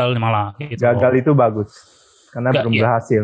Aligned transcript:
gagal 0.00 0.16
malah. 0.16 0.56
Gitu. 0.56 0.80
gagal 0.80 1.12
itu 1.20 1.36
bagus 1.36 1.68
karena 2.32 2.48
Nggak, 2.48 2.64
belum 2.64 2.72
iya. 2.72 2.82
berhasil. 2.88 3.22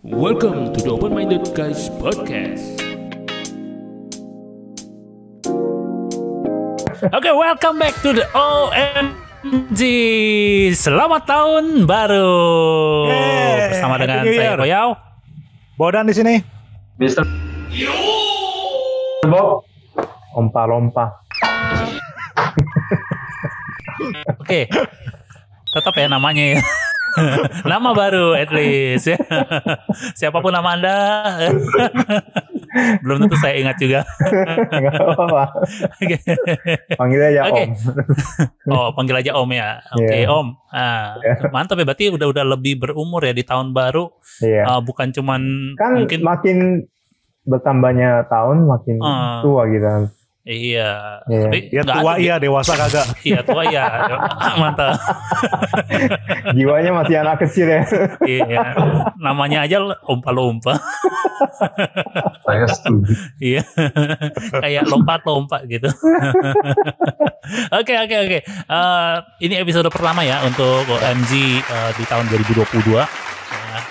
Welcome 0.00 0.72
to 0.72 0.80
the 0.80 0.88
Open 0.88 1.12
Minded 1.12 1.44
Guys 1.52 1.92
podcast. 2.00 2.80
Oke, 7.12 7.28
welcome 7.28 7.76
back 7.76 7.92
to 8.00 8.16
the 8.16 8.24
OMG. 8.32 9.80
Selamat 10.72 11.28
tahun 11.28 11.84
baru. 11.84 12.40
Yeay, 13.12 13.76
Bersama 13.76 14.00
dengan 14.00 14.24
saya. 14.24 14.56
Koyau. 14.56 14.88
Bodan 15.76 16.08
di 16.08 16.16
sini. 16.16 16.40
Mister 16.96 17.24
Bob, 19.28 19.68
Ompa-lompa. 20.36 21.29
Oke. 24.38 24.66
Tetap 25.70 25.94
ya 25.94 26.06
namanya 26.10 26.58
ya. 26.58 26.60
nama 27.70 27.90
baru 27.90 28.38
at 28.38 28.54
least 28.54 29.10
ya. 29.10 29.18
Siapa 30.18 30.38
pun 30.38 30.54
nama 30.54 30.78
Anda. 30.78 30.96
Belum 33.02 33.26
tentu 33.26 33.34
saya 33.34 33.58
ingat 33.58 33.82
juga. 33.82 34.06
Panggil 36.94 37.20
aja. 37.20 37.50
Om. 37.50 37.70
Oh, 38.70 38.88
panggil 38.94 39.16
aja 39.18 39.34
Om 39.34 39.50
ya. 39.50 39.82
Oke, 39.90 40.16
Iya. 40.22 40.26
Om. 40.30 40.46
Ah, 40.70 41.18
mantap 41.50 41.78
ya 41.78 41.86
berarti 41.86 42.14
udah 42.14 42.30
udah 42.30 42.44
lebih 42.46 42.78
berumur 42.78 43.26
ya 43.26 43.34
di 43.34 43.42
tahun 43.42 43.74
baru. 43.74 44.06
Iya. 44.38 44.70
Ah, 44.70 44.80
bukan 44.80 45.10
cuman 45.10 45.42
kan 45.74 45.98
mungkin 45.98 46.20
makin 46.22 46.86
bertambahnya 47.42 48.30
tahun 48.30 48.70
makin 48.70 48.96
Ah. 49.02 49.42
tua 49.42 49.66
gitu. 49.66 49.88
Iya. 50.44 51.20
Iya. 51.28 51.42
Tapi 51.46 51.58
Ya 51.70 51.82
tua 52.00 52.12
iya, 52.16 52.34
dewasa 52.40 52.72
kagak. 52.76 53.06
Iya 53.24 53.40
tua 53.44 53.62
ya. 53.68 53.84
mantap. 54.56 54.96
Jiwanya 56.56 56.90
masih 56.96 57.16
anak 57.20 57.44
kecil 57.44 57.68
ya. 57.68 57.82
Iya. 58.24 58.74
Namanya 59.20 59.68
aja 59.68 59.78
lompa-lompa. 59.80 60.76
saya 62.44 62.66
setuju. 62.68 63.14
Iya. 63.40 63.62
Kayak 64.60 64.84
lompat-lompat 64.88 65.68
gitu. 65.68 65.88
Oke 67.50 67.98
oke 67.98 68.14
oke. 68.14 68.38
Eh, 68.46 69.16
ini 69.42 69.58
episode 69.58 69.90
pertama 69.90 70.22
ya 70.22 70.38
untuk 70.46 70.86
OMG 70.86 71.58
eh, 71.58 71.90
di 71.98 72.04
tahun 72.06 72.30
2022. 72.30 73.19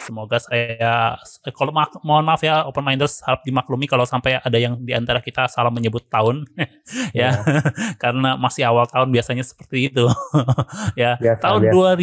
Semoga 0.09 0.41
saya 0.41 1.21
kalau 1.53 1.69
ma- 1.69 2.01
mohon 2.01 2.25
maaf 2.25 2.41
ya 2.41 2.65
open 2.65 2.81
minders 2.81 3.21
harap 3.21 3.45
dimaklumi 3.45 3.85
kalau 3.85 4.09
sampai 4.09 4.41
ada 4.41 4.57
yang 4.57 4.81
di 4.81 4.89
antara 4.97 5.21
kita 5.21 5.45
salah 5.45 5.69
menyebut 5.69 6.09
tahun. 6.09 6.49
Ya 7.13 7.45
karena 8.01 8.33
masih 8.33 8.65
awal 8.65 8.89
tahun 8.89 9.13
biasanya 9.13 9.45
seperti 9.45 9.93
itu. 9.93 10.09
Ya 10.97 11.21
Biasa, 11.21 11.41
tahun 11.45 11.61
biasa. 11.69 12.01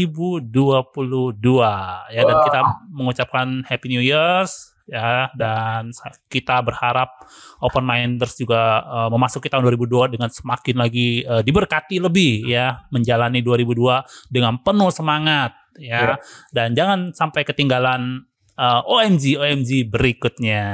2022 0.54 2.14
ya 2.14 2.22
dan 2.22 2.36
kita 2.46 2.60
mengucapkan 2.94 3.66
happy 3.66 3.86
new 3.90 4.04
years 4.04 4.76
ya 4.86 5.34
dan 5.34 5.90
kita 6.30 6.62
berharap 6.62 7.10
open 7.58 7.82
minders 7.82 8.38
juga 8.38 8.86
eh, 8.86 9.08
memasuki 9.10 9.50
tahun 9.50 9.66
2002 9.74 10.14
dengan 10.14 10.30
semakin 10.30 10.76
lagi 10.78 11.26
eh, 11.26 11.42
diberkati 11.42 11.98
lebih 11.98 12.46
ya 12.46 12.86
menjalani 12.94 13.42
2002 13.42 14.30
dengan 14.30 14.54
penuh 14.62 14.90
semangat 14.94 15.65
ya 15.80 16.16
dan 16.52 16.72
jangan 16.76 17.12
sampai 17.12 17.44
ketinggalan 17.44 18.24
eh, 18.56 18.80
OMG 18.84 19.40
OMG 19.40 19.70
berikutnya 19.92 20.64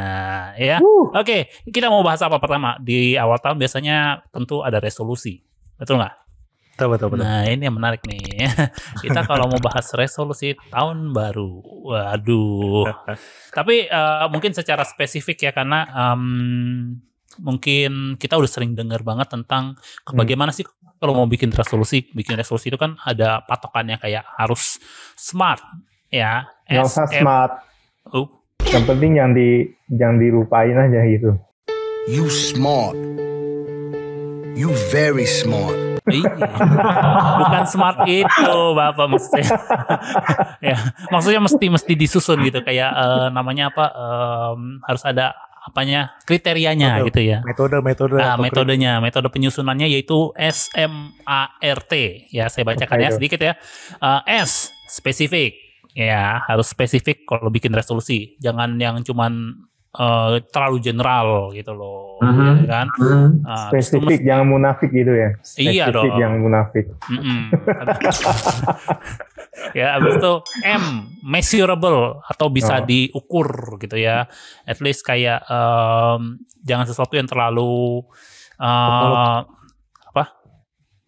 ya. 0.56 0.78
Oke, 1.12 1.50
kita 1.68 1.90
mau 1.92 2.00
bahas 2.06 2.22
apa 2.22 2.38
pertama? 2.38 2.78
Di 2.78 3.18
awal 3.18 3.42
tahun 3.42 3.58
biasanya 3.58 4.26
tentu 4.30 4.62
ada 4.62 4.78
resolusi. 4.78 5.42
Betul 5.76 5.98
nggak? 5.98 6.22
Betul, 6.72 6.88
betul, 6.88 7.08
betul. 7.12 7.28
Nah, 7.28 7.44
ini 7.44 7.68
yang 7.68 7.76
menarik 7.76 8.00
nih. 8.08 8.48
Kita 9.04 9.28
kalau 9.28 9.44
mau 9.44 9.60
bahas 9.60 9.92
resolusi 9.92 10.56
tahun 10.72 11.12
baru. 11.12 11.60
Waduh. 11.84 12.88
Tapi 13.58 13.92
eh, 13.92 14.26
mungkin 14.32 14.56
secara 14.56 14.80
spesifik 14.88 15.46
ya 15.46 15.52
karena 15.52 15.84
em, 15.92 16.96
mungkin 17.38 18.16
kita 18.16 18.34
udah 18.34 18.46
sering 18.46 18.72
dengar 18.72 19.00
banget 19.00 19.28
tentang 19.28 19.76
Hmm. 20.02 20.16
bagaimana 20.16 20.50
sih 20.50 20.66
kalau 20.96 21.14
mau 21.14 21.26
bikin 21.26 21.48
resolusi. 21.48 22.06
Bikin 22.08 22.34
resolusi 22.34 22.68
itu 22.68 22.76
kan 22.76 22.98
ada 23.00 23.40
patokannya 23.42 23.96
kayak 23.96 24.26
harus 24.34 24.76
smart 25.14 25.62
ya. 26.08 26.46
Nggak 26.66 26.84
usah 26.84 27.06
SM. 27.06 27.22
smart. 27.22 27.52
Oh, 28.08 28.26
Yang 28.62 28.84
penting 28.86 29.12
yang 29.14 29.30
di 29.30 29.66
yang 29.90 30.16
dilupain 30.16 30.72
aja 30.72 31.00
gitu. 31.04 31.34
You 32.06 32.26
smart. 32.26 32.94
You 34.52 34.68
very 34.88 35.24
smart. 35.24 35.74
Iya. 36.04 36.34
Bukan 37.38 37.64
smart 37.64 38.02
itu, 38.04 38.52
Bapak 38.74 39.06
maksudnya. 39.06 39.48
ya, 40.74 40.76
maksudnya 41.08 41.40
mesti 41.40 41.66
mesti 41.68 41.92
disusun 41.94 42.42
gitu 42.42 42.58
kayak 42.60 42.90
eh, 42.90 43.26
namanya 43.30 43.70
apa? 43.70 43.86
em, 43.88 44.82
harus 44.82 45.02
ada 45.02 45.30
apanya? 45.62 46.16
kriterianya 46.22 46.98
Betul. 46.98 47.06
gitu 47.08 47.20
ya. 47.24 47.38
Metode, 47.42 47.76
metode. 47.80 48.16
Nah, 48.16 48.34
metodenya, 48.36 48.92
metode 48.98 49.28
penyusunannya 49.28 49.86
yaitu 49.86 50.30
SMART. 50.34 51.92
Ya, 52.28 52.46
saya 52.46 52.62
bacakan 52.62 52.98
ya 52.98 53.08
itu? 53.08 53.16
sedikit 53.16 53.40
ya. 53.40 53.54
Eh, 53.96 54.20
S 54.42 54.70
spesifik. 54.86 55.54
Ya, 55.92 56.40
harus 56.42 56.66
spesifik 56.66 57.22
kalau 57.22 57.48
bikin 57.48 57.70
resolusi. 57.70 58.34
Jangan 58.38 58.74
yang 58.76 59.00
cuman 59.00 59.62
eh, 59.92 60.40
terlalu 60.48 60.80
general 60.80 61.52
gitu 61.52 61.76
loh, 61.76 62.16
Mhm. 62.18 62.64
ya 62.64 62.80
kan? 62.80 62.86
Hmm. 62.96 63.28
Ah, 63.44 63.68
habis 63.68 63.92
itu 63.92 64.00
Spesifik 64.00 64.24
jangan 64.24 64.48
munafik 64.48 64.88
gitu 64.88 65.12
ya. 65.12 65.36
Iya 65.60 65.84
Spesifik 65.84 65.92
dong. 65.92 66.16
jangan 66.16 66.38
munafik. 66.40 66.84
Mm-mm. 67.12 67.40
ya, 69.72 69.96
habis 69.96 70.16
itu 70.16 70.32
M 70.62 70.84
measurable 71.22 72.20
atau 72.24 72.46
bisa 72.48 72.78
Oh. 72.78 72.84
diukur 72.84 73.48
gitu 73.76 73.94
ya. 73.94 74.24
At 74.62 74.78
least 74.78 75.02
kayak 75.02 75.44
em, 75.44 76.36
jangan 76.60 76.84
sesuatu 76.84 77.12
yang 77.12 77.26
terlalu 77.26 78.02
eh, 78.58 79.40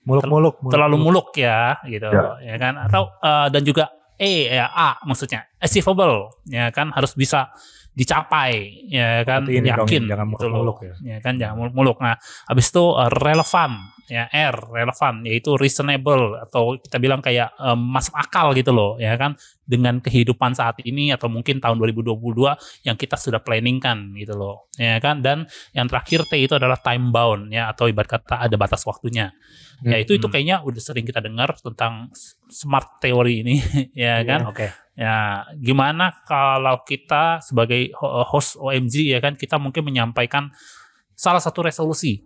Muluk-muluk. 0.04 0.60
muluk-muluk. 0.60 0.68
terlalu 0.68 0.96
muluk 0.98 1.28
ya 1.32 1.80
gitu 1.82 2.04
Ya. 2.04 2.36
ya 2.44 2.56
kan 2.58 2.76
atau 2.78 3.08
eh, 3.18 3.48
dan 3.48 3.62
juga 3.62 3.88
E 4.14 4.46
ya 4.46 4.68
A 4.68 5.00
maksudnya 5.02 5.48
achievable 5.56 6.28
ya 6.44 6.68
kan 6.68 6.92
harus 6.92 7.16
bisa 7.16 7.48
dicapai 7.90 8.84
ya 8.86 9.24
kan 9.24 9.42
Seperti 9.42 9.56
ini 9.56 9.68
dong, 9.70 9.88
yakin 9.88 10.02
jangan 10.04 10.26
gitu 10.28 10.44
loh. 10.44 10.60
muluk-muluk 10.60 10.78
ya. 10.82 10.94
ya 11.00 11.16
kan 11.18 11.34
jangan 11.34 11.56
muluk-muluk 11.56 11.96
nah 11.98 12.14
habis 12.44 12.66
itu 12.68 12.84
eh, 12.94 13.10
relevan 13.16 13.70
ya 14.04 14.28
R 14.28 14.56
relevan 14.68 15.24
yaitu 15.24 15.56
reasonable 15.56 16.36
atau 16.36 16.76
kita 16.76 17.00
bilang 17.00 17.24
kayak 17.24 17.56
em, 17.56 17.80
masuk 17.80 18.12
akal 18.14 18.52
gitu 18.52 18.70
loh 18.70 19.00
ya 19.00 19.16
kan? 19.16 19.32
Dengan 19.64 19.96
kehidupan 19.96 20.52
saat 20.52 20.76
ini 20.84 21.08
atau 21.08 21.32
mungkin 21.32 21.56
tahun 21.56 21.80
2022 21.80 22.12
yang 22.84 23.00
kita 23.00 23.16
sudah 23.16 23.40
planningkan 23.40 24.12
gitu 24.20 24.36
loh 24.36 24.68
ya 24.76 25.00
kan? 25.00 25.24
Dan 25.24 25.48
yang 25.72 25.88
terakhir 25.88 26.28
T 26.28 26.36
itu 26.36 26.52
adalah 26.52 26.76
time 26.76 27.08
bound 27.08 27.48
ya 27.48 27.72
atau 27.72 27.88
ibarat 27.88 28.20
kata 28.20 28.44
ada 28.44 28.56
batas 28.60 28.84
waktunya. 28.84 29.32
Ya 29.82 29.98
itu 29.98 30.14
itu 30.14 30.28
Hmm. 30.28 30.32
kayaknya 30.32 30.56
udah 30.62 30.80
sering 30.80 31.04
kita 31.04 31.18
dengar 31.18 31.56
tentang 31.58 32.08
smart 32.48 33.00
teori 33.00 33.40
ini 33.40 33.56
ya 33.96 34.20
kan? 34.22 34.48
Oke. 34.48 34.68
ya 34.94 35.42
gimana 35.58 36.22
kalau 36.22 36.86
kita 36.86 37.42
sebagai 37.42 37.90
ho- 37.98 38.22
host 38.22 38.54
OMG 38.56 39.10
ya 39.10 39.18
kan? 39.18 39.34
Kita 39.34 39.58
mungkin 39.58 39.82
menyampaikan 39.82 40.52
salah 41.14 41.40
satu 41.42 41.64
resolusi 41.66 42.22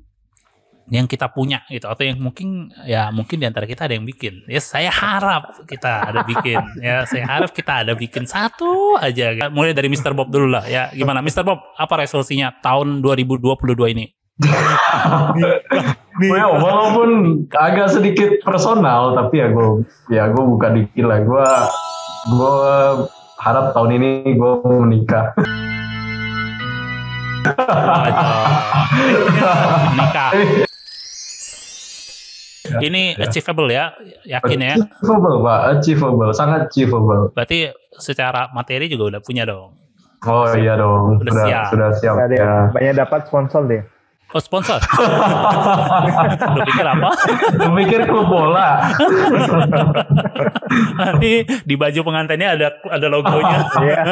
yang 0.89 1.05
kita 1.05 1.29
punya 1.29 1.65
gitu 1.69 1.85
atau 1.85 2.01
yang 2.01 2.17
mungkin 2.17 2.73
ya 2.89 3.13
mungkin 3.13 3.37
di 3.41 3.47
antara 3.47 3.69
kita 3.69 3.85
ada 3.85 3.95
yang 3.97 4.09
bikin 4.09 4.45
ya 4.49 4.61
saya 4.61 4.89
harap 4.89 5.61
kita 5.69 6.09
ada 6.09 6.21
bikin 6.25 6.59
ya 6.81 7.05
saya 7.05 7.25
harap 7.29 7.53
kita 7.53 7.85
ada 7.85 7.93
bikin 7.93 8.25
satu 8.25 8.97
aja 8.97 9.53
mulai 9.53 9.77
dari 9.77 9.93
Mr. 9.93 10.17
Bob 10.17 10.33
dulu 10.33 10.49
lah 10.49 10.65
ya 10.65 10.89
gimana 10.97 11.21
Mr. 11.21 11.45
Bob 11.45 11.61
apa 11.77 11.95
resolusinya 12.01 12.57
tahun 12.65 13.05
2022 13.05 13.95
ini 13.95 14.07
Nih, 16.19 16.35
Ya, 16.35 16.51
walaupun 16.51 17.43
agak 17.55 17.95
sedikit 17.95 18.43
personal, 18.43 19.15
tapi 19.15 19.39
ya 19.39 19.55
gue 19.55 19.87
ya 20.11 20.27
gue 20.35 20.45
buka 20.51 20.75
dikit 20.75 21.07
lah. 21.07 21.23
Gue 21.23 21.47
gue 22.35 22.67
harap 23.39 23.71
tahun 23.71 24.03
ini 24.03 24.35
gue 24.35 24.53
menikah. 24.67 25.31
menikah 29.95 30.67
ini 32.79 33.03
achievable 33.15 33.69
ya 33.69 33.93
yakin 34.25 34.59
ya 34.59 34.75
Achievable, 34.77 35.37
Pak. 35.41 35.61
Achievable, 35.75 36.31
sangat 36.33 36.61
achievable. 36.67 37.33
berarti 37.33 37.69
secara 37.93 38.49
materi 38.51 38.87
juga 38.87 39.17
udah 39.17 39.21
punya 39.21 39.43
dong 39.43 39.75
Oh 40.21 40.51
iya 40.51 40.75
dong, 40.75 41.23
Udah 41.23 41.31
sudah 41.31 41.47
siap. 41.47 41.67
sudah 41.71 41.91
siap. 41.95 42.15
Ada 42.19 42.35
ya. 42.35 42.53
banyak 42.75 42.95
dapat 42.99 43.21
sponsor 43.31 43.63
deh. 43.65 43.87
Oh 44.29 44.43
sponsor? 44.43 44.77
Lu 46.53 46.61
pikir 46.67 46.85
apa? 46.85 47.11
Gue 47.55 47.71
mikir 47.73 48.01
klub 48.05 48.27
bola. 48.27 48.83
Nanti 50.99 51.47
di 51.47 51.75
baju 51.79 52.01
pengantinnya 52.03 52.59
ada 52.59 52.69
ada 52.91 53.07
logonya. 53.07 53.59
Iya. 53.79 54.03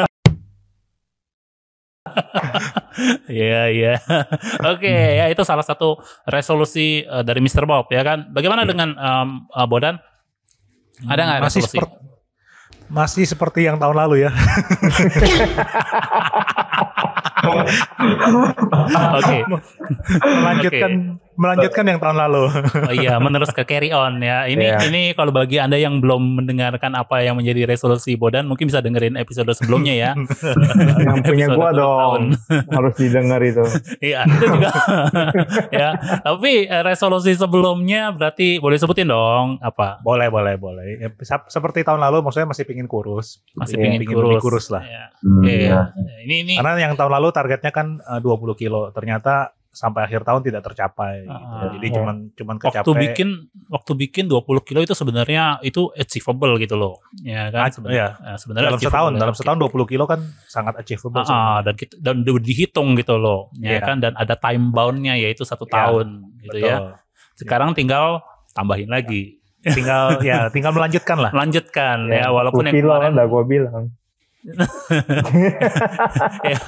Iya 3.29 3.61
iya. 3.71 3.93
Oke 4.73 4.89
ya 4.89 5.29
itu 5.29 5.43
salah 5.45 5.63
satu 5.63 5.97
resolusi 6.25 7.05
eh, 7.05 7.23
dari 7.23 7.39
Mr. 7.43 7.65
Bob 7.69 7.87
ya 7.93 8.03
kan. 8.03 8.29
Bagaimana 8.33 8.65
dengan 8.65 8.93
em, 8.97 9.29
eh, 9.47 9.67
Bodan? 9.69 9.95
Ada 11.05 11.21
nggak 11.23 11.41
masih 11.45 11.61
resolusi? 11.61 11.77
seperti 11.77 12.05
masih 12.87 13.27
seperti 13.27 13.67
yang 13.67 13.77
tahun 13.77 13.95
lalu 13.99 14.25
ya. 14.25 14.31
Oke. 19.17 19.37
melanjutkan 20.41 21.19
melanjutkan 21.37 21.85
yang 21.85 21.97
tahun 21.97 22.17
lalu. 22.19 22.43
Oh 22.87 22.93
iya, 22.93 23.17
menerus 23.17 23.49
ke 23.49 23.63
carry 23.63 23.89
on 23.89 24.17
ya. 24.19 24.43
Ini 24.43 24.63
Iya. 24.67 24.77
ini 24.85 25.01
kalau 25.11 25.29
bagi 25.29 25.57
Anda 25.57 25.75
yang 25.75 25.97
belum 25.97 26.37
mendengarkan 26.37 26.93
apa 26.93 27.19
yang 27.19 27.35
menjadi 27.35 27.63
resolusi 27.65 28.13
Bodan, 28.13 28.45
mungkin 28.45 28.65
bisa 28.65 28.79
dengerin 28.79 29.15
episode 29.15 29.47
sebelumnya 29.51 29.93
ya. 29.93 30.11
Yang 30.99 31.17
punya 31.23 31.45
Episode 31.47 31.55
gua 31.55 31.69
dong. 31.71 32.21
Harus 32.67 32.93
didengar 32.95 33.39
itu. 33.41 33.63
Iya, 34.07 34.23
itu 34.25 34.45
juga. 34.47 34.69
ya, 35.69 35.89
tapi 36.21 36.65
eh, 36.65 36.83
resolusi 36.83 37.33
sebelumnya 37.33 38.09
berarti 38.09 38.57
boleh 38.57 38.75
sebutin 38.75 39.05
dong 39.05 39.57
apa? 39.59 39.99
boleh 39.99 40.27
boleh 40.27 40.55
boleh. 40.55 40.85
Ya, 40.97 41.09
sep- 41.19 41.47
seperti 41.47 41.81
tahun 41.81 41.99
lalu 41.99 42.21
maksudnya 42.21 42.47
masih 42.47 42.63
pingin 42.63 42.85
kurus. 42.85 43.41
Masih 43.53 43.75
Iya, 43.75 43.83
pingin 43.83 43.99
pingin 44.01 44.15
kurus. 44.15 44.41
kurus 44.41 44.65
lah. 44.69 44.81
Ya. 44.81 45.03
Hmm, 45.19 45.43
Iya. 45.43 45.67
ya. 45.67 45.79
Ini 46.23 46.35
ini 46.41 46.53
Karena 46.55 46.71
yang 46.79 46.93
tahun 46.93 47.11
lalu 47.11 47.27
targetnya 47.29 47.71
kan 47.71 47.87
eh, 47.99 48.19
20 48.19 48.55
kilo. 48.55 48.89
Ternyata 48.89 49.56
sampai 49.77 50.01
akhir 50.03 50.25
tahun 50.25 50.41
tidak 50.41 50.65
tercapai. 50.65 51.21
gitu. 51.21 51.29
Ah. 51.29 51.69
Jadi 51.77 51.87
cuman 51.93 52.15
cuman 52.33 52.55
waktu 52.57 52.73
kecapai. 52.73 53.01
bikin 53.05 53.27
waktu 53.67 53.91
bikin 53.93 54.25
20 54.25 54.41
kilo 54.65 54.79
itu 54.81 54.91
sebenarnya 54.91 55.61
itu 55.61 55.93
achievable 55.93 56.57
gitu 56.57 56.73
loh. 56.73 56.97
Ya 57.21 57.53
kan 57.53 57.61
Ah, 57.61 57.69
sebenarnya. 57.69 57.93
iya. 58.17 58.33
eh, 58.33 58.37
sebenarnya 58.37 58.67
dalam 58.67 58.81
setahun, 58.81 58.89
achievable 59.13 59.21
dalam 59.21 59.33
ya. 59.33 59.37
setahun 59.37 59.57
20 59.61 59.85
kilo 59.87 60.03
kan 60.03 60.19
sangat 60.49 60.73
achievable. 60.77 61.21
Ah, 61.21 61.23
sebenarnya. 61.23 61.61
dan 61.61 61.73
kita 61.77 61.93
dan 62.01 62.15
dihitung 62.39 62.89
gitu 62.95 63.15
loh, 63.15 63.53
ya 63.55 63.77
Iya. 63.77 63.79
kan 63.83 63.97
dan 63.99 64.13
ada 64.13 64.33
time 64.35 64.71
boundnya 64.71 65.13
yaitu 65.13 65.45
satu 65.45 65.63
Iya, 65.63 65.73
tahun 65.77 66.07
gitu 66.41 66.57
Betul. 66.57 66.65
ya. 66.65 66.77
Sekarang 67.35 67.69
tinggal 67.71 68.25
tambahin 68.51 68.89
lagi, 68.89 69.37
Tinggal 69.59 70.23
ya 70.23 70.47
tinggal 70.47 70.71
melanjutkan 70.71 71.17
lah. 71.19 71.31
lanjutkan 71.43 72.07
ya, 72.07 72.23
Ya, 72.23 72.27
walaupun 72.29 72.63
10 72.63 72.67
yang 72.67 72.75
kilo 72.77 72.89
kemarin 72.89 73.03
kan 73.03 73.11
udah 73.13 73.27
gua 73.27 73.43
bilang. 73.43 73.83
ya, 76.47 76.59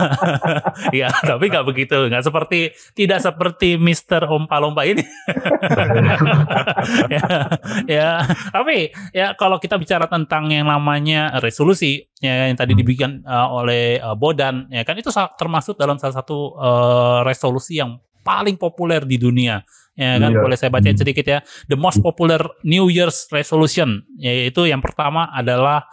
ya, 0.91 1.07
tapi 1.23 1.47
nggak 1.47 1.63
begitu, 1.63 2.11
nggak 2.11 2.27
seperti 2.27 2.75
tidak 2.91 3.23
seperti 3.23 3.79
Mister 3.79 4.27
Ompa 4.27 4.59
Lompa 4.59 4.83
ini. 4.83 4.99
ya, 7.15 7.23
ya, 7.87 8.09
tapi 8.51 8.91
ya 9.15 9.31
kalau 9.39 9.63
kita 9.63 9.79
bicara 9.79 10.11
tentang 10.11 10.51
yang 10.51 10.67
namanya 10.67 11.39
resolusi 11.39 12.03
ya 12.19 12.51
yang 12.51 12.59
tadi 12.59 12.75
dibikin 12.75 13.23
uh, 13.23 13.47
oleh 13.47 13.95
uh, 14.03 14.19
Bodan, 14.19 14.67
ya 14.67 14.83
kan 14.83 14.99
itu 14.99 15.07
termasuk 15.39 15.79
dalam 15.79 15.95
salah 15.95 16.19
satu 16.19 16.59
uh, 16.59 17.23
resolusi 17.23 17.79
yang 17.79 17.95
paling 18.27 18.59
populer 18.59 19.07
di 19.07 19.15
dunia. 19.15 19.63
Ya 19.95 20.15
kan 20.15 20.31
Iya. 20.31 20.43
boleh 20.43 20.57
saya 20.59 20.71
bacain 20.71 20.95
sedikit 20.95 21.27
ya. 21.27 21.39
The 21.67 21.79
most 21.79 21.99
popular 21.99 22.39
New 22.63 22.87
Year's 22.91 23.27
resolution 23.31 24.03
yaitu 24.19 24.67
yang 24.67 24.79
pertama 24.79 25.27
adalah 25.31 25.87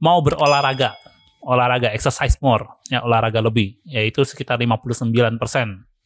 mau 0.00 0.24
berolahraga 0.24 0.96
olahraga 1.42 1.88
exercise 1.90 2.36
more 2.40 2.66
ya 2.86 3.00
olahraga 3.00 3.40
lebih 3.40 3.80
yaitu 3.84 4.22
sekitar 4.22 4.60
59% 4.60 5.36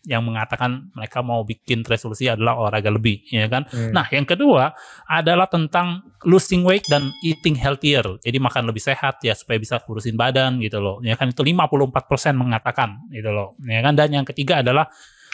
yang 0.04 0.20
mengatakan 0.20 0.92
mereka 0.92 1.24
mau 1.24 1.40
bikin 1.42 1.80
resolusi 1.80 2.28
adalah 2.28 2.60
olahraga 2.60 2.92
lebih 2.92 3.24
ya 3.24 3.48
kan 3.48 3.64
Hmm. 3.66 3.88
nah 3.88 4.04
yang 4.12 4.28
kedua 4.28 4.76
adalah 5.04 5.48
tentang 5.48 6.04
losing 6.22 6.60
weight 6.60 6.84
dan 6.86 7.08
eating 7.24 7.56
healthier 7.56 8.04
jadi 8.20 8.36
makan 8.36 8.68
lebih 8.68 8.84
sehat 8.84 9.24
ya 9.24 9.32
supaya 9.32 9.56
bisa 9.56 9.80
kurusin 9.80 10.12
badan 10.12 10.60
gitu 10.60 10.76
loh 10.76 11.00
ya 11.00 11.16
kan 11.16 11.32
itu 11.32 11.40
54% 11.40 11.88
mengatakan 12.36 13.00
gitu 13.08 13.32
loh 13.32 13.56
ya 13.64 13.80
kan 13.80 13.96
dan 13.96 14.12
yang 14.12 14.26
ketiga 14.28 14.60
adalah 14.60 14.86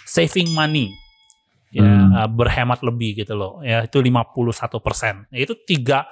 saving 0.07 0.55
money 0.55 0.87
ya 1.71 1.83
Hmm. 1.83 2.31
berhemat 2.35 2.83
lebih 2.83 3.23
gitu 3.23 3.35
loh 3.35 3.59
ya 3.63 3.87
itu 3.87 3.99
51% 3.99 5.31
Ya, 5.31 5.39
itu 5.43 5.55
tiga 5.67 6.07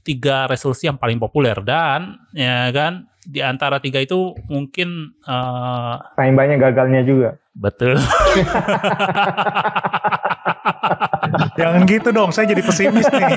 tiga 0.00 0.46
resolusi 0.46 0.86
yang 0.86 0.96
paling 0.96 1.18
populer 1.18 1.56
dan 1.60 2.16
ya 2.32 2.68
kan 2.72 3.06
di 3.20 3.44
antara 3.44 3.78
tiga 3.78 4.00
itu 4.00 4.32
mungkin 4.48 5.12
eh, 5.22 5.94
Paling 6.16 6.34
banyak 6.34 6.58
gagalnya 6.58 7.04
juga. 7.04 7.36
betul 7.52 7.98
Jangan 11.60 11.84
gitu 11.84 12.08
dong, 12.08 12.30
saya 12.32 12.48
jadi 12.48 12.62
pesimis 12.62 13.04
nih. 13.06 13.36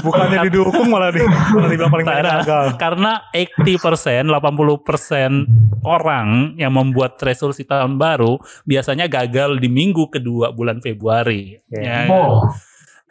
Bukannya 0.00 0.38
didukung 0.46 0.88
malah 0.88 1.10
di 1.10 1.22
malah 1.24 1.68
dibilang 1.68 1.90
paling 1.90 2.06
banyak 2.06 2.22
Karena- 2.22 2.40
gagal. 2.40 2.66
karena 2.78 3.12
80% 3.34 4.24
80% 4.24 5.84
orang 5.84 6.28
yang 6.54 6.72
membuat 6.72 7.18
resolusi 7.18 7.64
tahun 7.64 7.96
baru 7.96 8.38
biasanya 8.64 9.06
gagal 9.06 9.58
di 9.58 9.68
minggu 9.68 10.08
kedua 10.08 10.50
bulan 10.50 10.78
Februari 10.78 11.58
Ya. 11.68 12.06
ya, 12.06 12.10
Oh, 12.10 12.48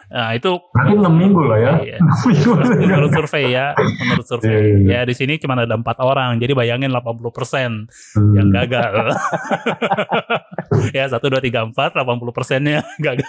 nah 0.07 0.31
itu 0.31 0.55
berarti 0.71 0.93
6 0.95 1.11
minggu 1.11 1.41
lah 1.43 1.57
ya. 1.57 1.71
Iya. 1.77 1.97
6 1.99 2.31
minggu. 2.31 2.51
menurut 2.79 3.11
survei 3.11 3.45
ya 3.49 3.75
menurut 3.75 4.23
survei 4.23 4.47
Iya, 4.47 4.59
iya. 4.79 4.95
ya 4.95 5.01
di 5.03 5.13
sini 5.13 5.35
cuma 5.35 5.55
ada 5.55 5.75
empat 5.75 5.99
orang 5.99 6.37
jadi 6.37 6.53
bayangin 6.53 6.89
80% 6.89 7.91
Hmm. 8.15 8.33
yang 8.33 8.47
gagal. 8.49 9.11
ya 10.97 11.05
satu 11.07 11.27
dua 11.27 11.39
tiga 11.39 11.63
empat, 11.63 11.91
80 11.93 12.07
persennya 12.31 12.81
gagal. 13.03 13.27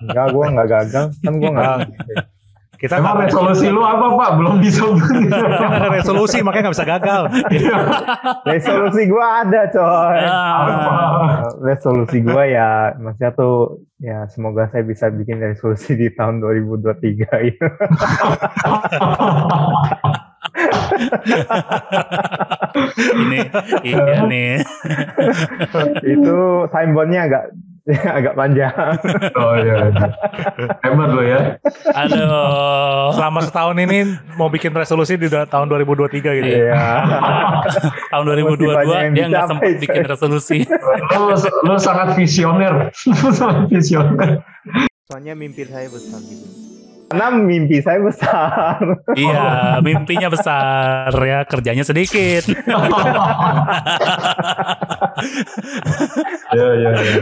Enggak, 0.00 0.26
gua 0.30 0.44
enggak 0.48 0.68
gagal. 0.70 1.04
Kan 1.18 1.32
gua 1.36 1.50
enggak. 1.50 1.78
Kita 2.82 2.98
Emang 2.98 3.14
resolusi 3.14 3.70
lu 3.70 3.78
apa 3.86 4.10
pak? 4.10 4.30
Belum 4.42 4.58
bisa. 4.58 4.82
ada 5.78 5.86
resolusi 5.86 6.42
makanya 6.42 6.66
nggak 6.66 6.74
bisa 6.74 6.88
gagal. 6.90 7.22
Resolusi 8.50 9.06
gua 9.06 9.46
ada, 9.46 9.70
coy. 9.70 10.18
Ah, 10.26 11.46
Resolusi 11.70 12.18
gua 12.26 12.42
ya 12.42 12.90
maksudnya 12.98 13.30
tuh 13.38 13.86
ya 14.02 14.26
semoga 14.34 14.66
saya 14.74 14.82
bisa 14.82 15.14
bikin 15.14 15.38
resolusi 15.38 15.94
di 15.94 16.10
tahun 16.10 16.42
2023 16.42 17.46
gitu. 17.54 17.66
ini 23.14 23.40
iya 23.86 24.26
nih. 24.26 24.58
Itu 26.02 26.66
time 26.66 26.90
bondnya 26.98 27.30
agak 27.30 27.44
agak 28.18 28.34
panjang. 28.38 28.94
oh 29.38 29.54
iya. 29.58 29.90
Hebat 30.86 31.10
lo 31.10 31.22
ya. 31.22 31.58
Aduh. 31.98 33.10
Selama 33.18 33.40
setahun 33.42 33.76
ini 33.82 34.06
mau 34.38 34.46
bikin 34.46 34.70
resolusi 34.70 35.18
di 35.18 35.26
tahun 35.26 35.66
2023 35.66 36.38
gitu. 36.38 36.46
ya. 36.46 36.58
Iya. 36.62 36.86
Tahun 38.12 38.24
Masih 38.28 38.44
banyak 38.44 38.86
2022 38.86 39.02
yang 39.02 39.14
dia 39.14 39.26
nggak 39.32 39.48
sempat 39.50 39.72
bikin 39.82 40.04
resolusi. 40.06 40.58
Lu, 41.18 41.34
lu 41.66 41.74
sangat 41.80 42.14
visioner. 42.14 42.94
Lu 43.08 43.28
sangat 43.34 43.66
visioner. 43.66 44.30
Soalnya 45.10 45.34
mimpi 45.34 45.66
saya 45.66 45.90
besar 45.90 46.22
gitu. 46.22 46.62
Karena 47.12 47.28
mimpi 47.28 47.76
saya 47.84 48.00
besar. 48.00 48.80
iya, 49.20 49.76
mimpinya 49.84 50.32
besar 50.32 51.12
ya, 51.12 51.44
kerjanya 51.44 51.84
sedikit. 51.84 52.48
Iya 56.52 56.68
iya 56.76 56.90
iya. 56.92 57.14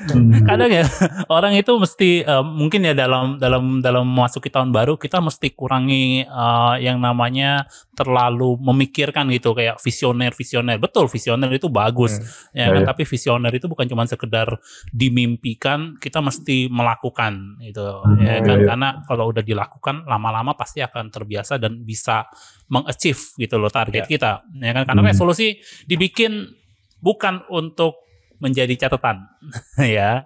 Kadang 0.48 0.70
ya 0.70 0.84
orang 1.32 1.56
itu 1.56 1.72
mesti 1.74 2.22
eh, 2.22 2.44
mungkin 2.44 2.84
ya 2.84 2.92
dalam 2.92 3.36
dalam 3.36 3.80
dalam 3.80 4.04
memasuki 4.04 4.48
tahun 4.48 4.70
baru 4.70 5.00
kita 5.00 5.18
mesti 5.18 5.52
kurangi 5.52 6.22
eh, 6.22 6.74
yang 6.84 7.00
namanya 7.00 7.64
terlalu 7.94 8.58
memikirkan 8.58 9.30
gitu 9.30 9.54
kayak 9.54 9.78
visioner 9.78 10.34
visioner 10.34 10.76
betul 10.76 11.06
visioner 11.06 11.46
itu 11.50 11.70
bagus 11.70 12.18
ya 12.50 12.68
kan 12.68 12.82
Iya. 12.82 12.88
tapi 12.90 13.06
visioner 13.06 13.54
itu 13.54 13.70
bukan 13.70 13.86
cuma 13.86 14.02
sekedar 14.04 14.58
dimimpikan 14.90 15.94
kita 15.96 16.18
mesti 16.18 16.66
melakukan 16.68 17.60
gitu 17.62 17.86
Hmm, 18.04 18.18
ya 18.18 18.42
kan 18.42 18.58
iya. 18.58 18.66
karena 18.66 18.88
kalau 19.06 19.30
udah 19.30 19.40
dilakukan 19.40 20.02
lama-lama 20.04 20.52
pasti 20.54 20.82
akan 20.82 21.08
terbiasa 21.08 21.56
dan 21.56 21.80
bisa 21.80 22.26
mengachieve 22.66 23.20
gitu 23.38 23.56
loh 23.56 23.70
target 23.70 24.04
kita 24.04 24.42
ya 24.58 24.72
kan 24.72 24.82
karena 24.84 25.00
Hmm. 25.00 25.10
resolusi 25.14 25.60
dibikin 25.84 26.50
bukan 26.98 27.44
untuk 27.48 28.00
menjadi 28.44 28.76
catatan 28.78 29.24
ya 29.80 30.20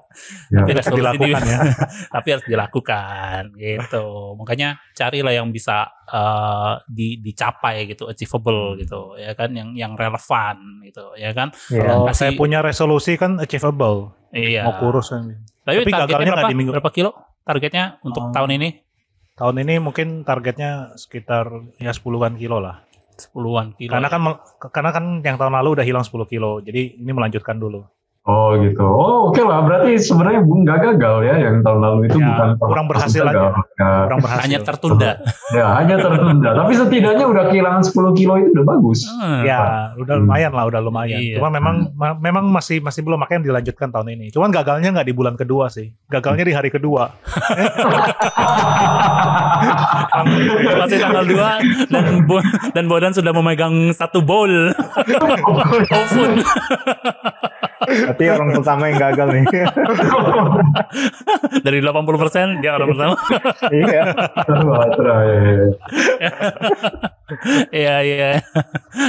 Ya. 0.51 0.59
tapi 0.59 0.71
resolusi 0.75 0.99
dilakukan 0.99 1.41
di- 1.41 1.49
ya. 1.49 1.59
tapi 2.15 2.29
harus 2.29 2.45
dilakukan 2.45 3.41
gitu 3.55 4.05
makanya 4.35 4.69
carilah 4.93 5.31
yang 5.31 5.49
bisa 5.49 5.87
eh, 6.05 6.73
di, 6.85 7.23
dicapai 7.23 7.87
gitu 7.87 8.07
achievable 8.07 8.75
gitu 8.77 9.15
ya 9.15 9.33
kan 9.33 9.51
yang 9.51 9.71
yang 9.73 9.95
relevan 9.95 10.59
gitu 10.83 11.15
ya 11.15 11.31
kan 11.31 11.55
Iya. 11.69 11.87
Kalau 11.87 12.05
Kasih- 12.05 12.19
saya 12.19 12.31
punya 12.35 12.59
resolusi 12.59 13.15
kan 13.15 13.39
achievable. 13.39 14.19
iya 14.31 14.65
Mau 14.65 14.75
kurus 14.77 15.09
kan. 15.09 15.23
tapi, 15.63 15.79
Tapi 15.79 15.89
targetnya 15.89 16.03
gagalnya 16.03 16.33
berapa, 16.35 16.51
di 16.51 16.57
minggu- 16.57 16.75
berapa 16.75 16.91
kilo 16.91 17.11
targetnya 17.41 17.85
untuk 18.03 18.23
Oh. 18.25 18.35
tahun 18.35 18.59
ini 18.59 18.71
Tahun 19.35 19.55
ini 19.57 19.79
mungkin 19.79 20.09
targetnya 20.23 20.71
sekitar 20.95 21.47
ya 21.77 21.95
10-an 21.95 22.35
kilo 22.35 22.59
lah. 22.59 22.83
sepuluhan 23.15 23.71
kilo 23.73 23.91
Karena 23.93 24.07
kan 24.07 24.21
mel- 24.21 24.43
karena 24.69 24.91
kan 24.91 25.05
yang 25.21 25.35
tahun 25.37 25.51
lalu 25.53 25.69
udah 25.75 25.83
hilang 25.83 26.03
10 26.03 26.23
kilo. 26.25 26.59
Jadi 26.59 26.99
ini 26.99 27.11
melanjutkan 27.11 27.55
dulu. 27.55 27.83
Oh 28.29 28.53
gitu. 28.61 28.85
Oh 28.85 29.33
oke 29.33 29.41
lah. 29.41 29.65
Berarti 29.65 29.97
sebenarnya 29.97 30.45
nggak 30.45 30.79
gagal 30.85 31.17
ya 31.25 31.35
yang 31.41 31.65
tahun 31.65 31.81
lalu 31.81 31.99
itu 32.05 32.19
Ya, 32.19 32.29
bukan 32.29 32.49
kurang 32.61 32.87
berhasil 32.87 33.23
gagal. 33.25 33.53
Ya, 33.75 33.91
Kurang 34.05 34.21
berhasil. 34.21 34.45
Hanya 34.45 34.59
tertunda. 34.61 35.11
ya, 35.57 35.67
hanya 35.75 35.97
tertunda. 35.97 36.51
Tapi 36.55 36.73
setidaknya 36.75 37.25
udah 37.25 37.45
kehilangan 37.49 37.81
10 37.81 38.13
kilo 38.13 38.37
itu 38.37 38.53
udah 38.53 38.67
bagus. 38.69 39.09
Hmm. 39.09 39.41
Ya, 39.43 39.61
udah 39.97 40.15
Hmm. 40.15 40.29
lumayan 40.29 40.53
lah, 40.53 40.65
udah 40.67 40.81
lumayan. 40.83 41.17
Iya. 41.17 41.41
Cuma 41.41 41.49
memang 41.49 41.89
ma- 41.91 42.21
memang 42.21 42.45
masih 42.47 42.79
masih 42.79 43.01
belum 43.01 43.17
makanya 43.17 43.49
dilanjutkan 43.49 43.89
tahun 43.89 44.13
ini. 44.13 44.27
Cuman 44.29 44.53
gagalnya 44.53 44.93
nggak 44.93 45.09
di 45.09 45.15
bulan 45.15 45.33
kedua 45.33 45.73
sih. 45.73 45.89
Gagalnya 46.07 46.45
di 46.45 46.53
hari 46.53 46.69
kedua. 46.69 47.09
Masih 50.77 50.99
tanggal 50.99 51.25
2 51.25 51.89
dan 51.89 52.05
Bo- 52.23 52.45
dan 52.71 52.85
Bodan 52.87 53.13
sudah 53.13 53.33
memegang 53.33 53.73
satu 53.91 54.21
bowl 54.21 54.53
oven. 55.89 56.33
Berarti 57.79 58.25
orang 58.27 58.49
pertama 58.55 58.83
yang 58.87 58.99
gagal 58.99 59.27
nih. 59.31 59.45
Dari 61.65 61.79
80% 61.79 62.59
dia 62.59 62.71
orang 62.75 62.89
pertama. 62.91 63.15
Iya. 63.69 64.01
Ya, 64.09 65.17
ya, 65.23 65.39
ya. 65.39 65.67
Iya 67.71 67.95
iya. 68.01 68.31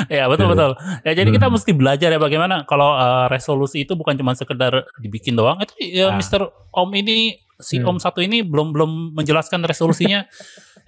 Ya 0.07 0.23
betul 0.27 0.45
Iya. 0.45 0.51
betul. 0.53 0.71
Ya 1.01 1.11
jadi 1.15 1.29
kita 1.31 1.45
Hmm. 1.47 1.53
mesti 1.55 1.71
belajar 1.71 2.09
ya 2.11 2.19
bagaimana 2.19 2.63
kalau 2.63 2.93
eh, 2.93 3.25
resolusi 3.27 3.83
itu 3.83 3.95
bukan 3.95 4.13
cuma 4.13 4.35
sekedar 4.35 4.85
dibikin 4.99 5.33
doang. 5.33 5.57
Itu 5.59 5.73
ya 5.79 6.11
Nah. 6.11 6.19
Mr. 6.19 6.41
Om 6.69 6.89
ini 6.95 7.39
si 7.57 7.79
Hmm. 7.79 7.91
Om 7.91 7.97
satu 7.99 8.19
ini 8.19 8.41
belum 8.41 8.71
belum 8.71 8.91
menjelaskan 9.15 9.63
resolusinya. 9.63 10.23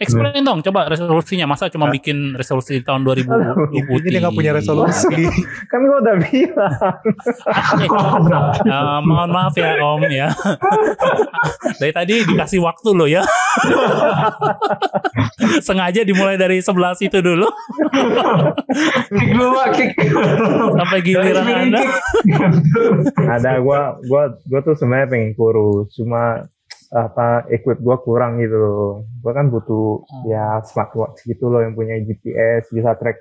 Explain 0.01 0.41
dong 0.41 0.65
coba 0.65 0.89
resolusinya. 0.89 1.45
Masa 1.45 1.69
cuma 1.69 1.87
bikin 1.93 2.33
resolusi 2.33 2.81
di 2.81 2.83
tahun 2.83 3.05
2020. 3.05 3.77
Intinya 3.77 4.09
dia 4.09 4.19
nggak 4.25 4.35
punya 4.35 4.51
resolusi. 4.57 5.29
Kan 5.69 5.85
gua 5.85 6.01
udah 6.01 6.15
bilang. 6.17 6.73
Eh, 8.61 8.99
mohon 9.05 9.29
maaf 9.29 9.53
ya 9.53 9.77
Om 9.77 10.01
ya. 10.09 10.33
dari 11.77 11.93
tadi 11.93 12.25
dikasih 12.25 12.59
waktu 12.65 12.89
loh 12.91 13.05
ya. 13.05 13.21
Sengaja 15.61 16.01
dimulai 16.01 16.35
dari 16.39 16.61
11 16.61 17.01
itu 17.03 17.17
dulu 17.21 17.45
Kick 19.11 19.29
dulu 19.35 19.51
Pak, 19.53 19.67
kick. 19.75 19.91
sampai 20.77 20.99
giliran 21.03 21.45
Anda. 21.45 21.81
Ada 23.37 23.59
gua 23.61 23.99
gua 24.07 24.33
gua 24.47 24.59
tuh 24.63 24.73
sebenarnya 24.73 25.07
pengen 25.11 25.31
kurus, 25.35 25.91
cuma 25.93 26.47
apa 26.91 27.47
equip 27.47 27.79
gua 27.79 27.97
kurang 28.03 28.37
gitu 28.43 28.55
loh. 28.55 28.91
Gua 29.23 29.31
kan 29.31 29.47
butuh 29.47 30.03
Oh. 30.03 30.23
ya 30.27 30.59
smartwatch 30.61 31.23
gitu 31.23 31.47
loh 31.47 31.63
yang 31.63 31.73
punya 31.73 31.95
GPS 32.03 32.67
bisa 32.69 32.93
track 32.99 33.17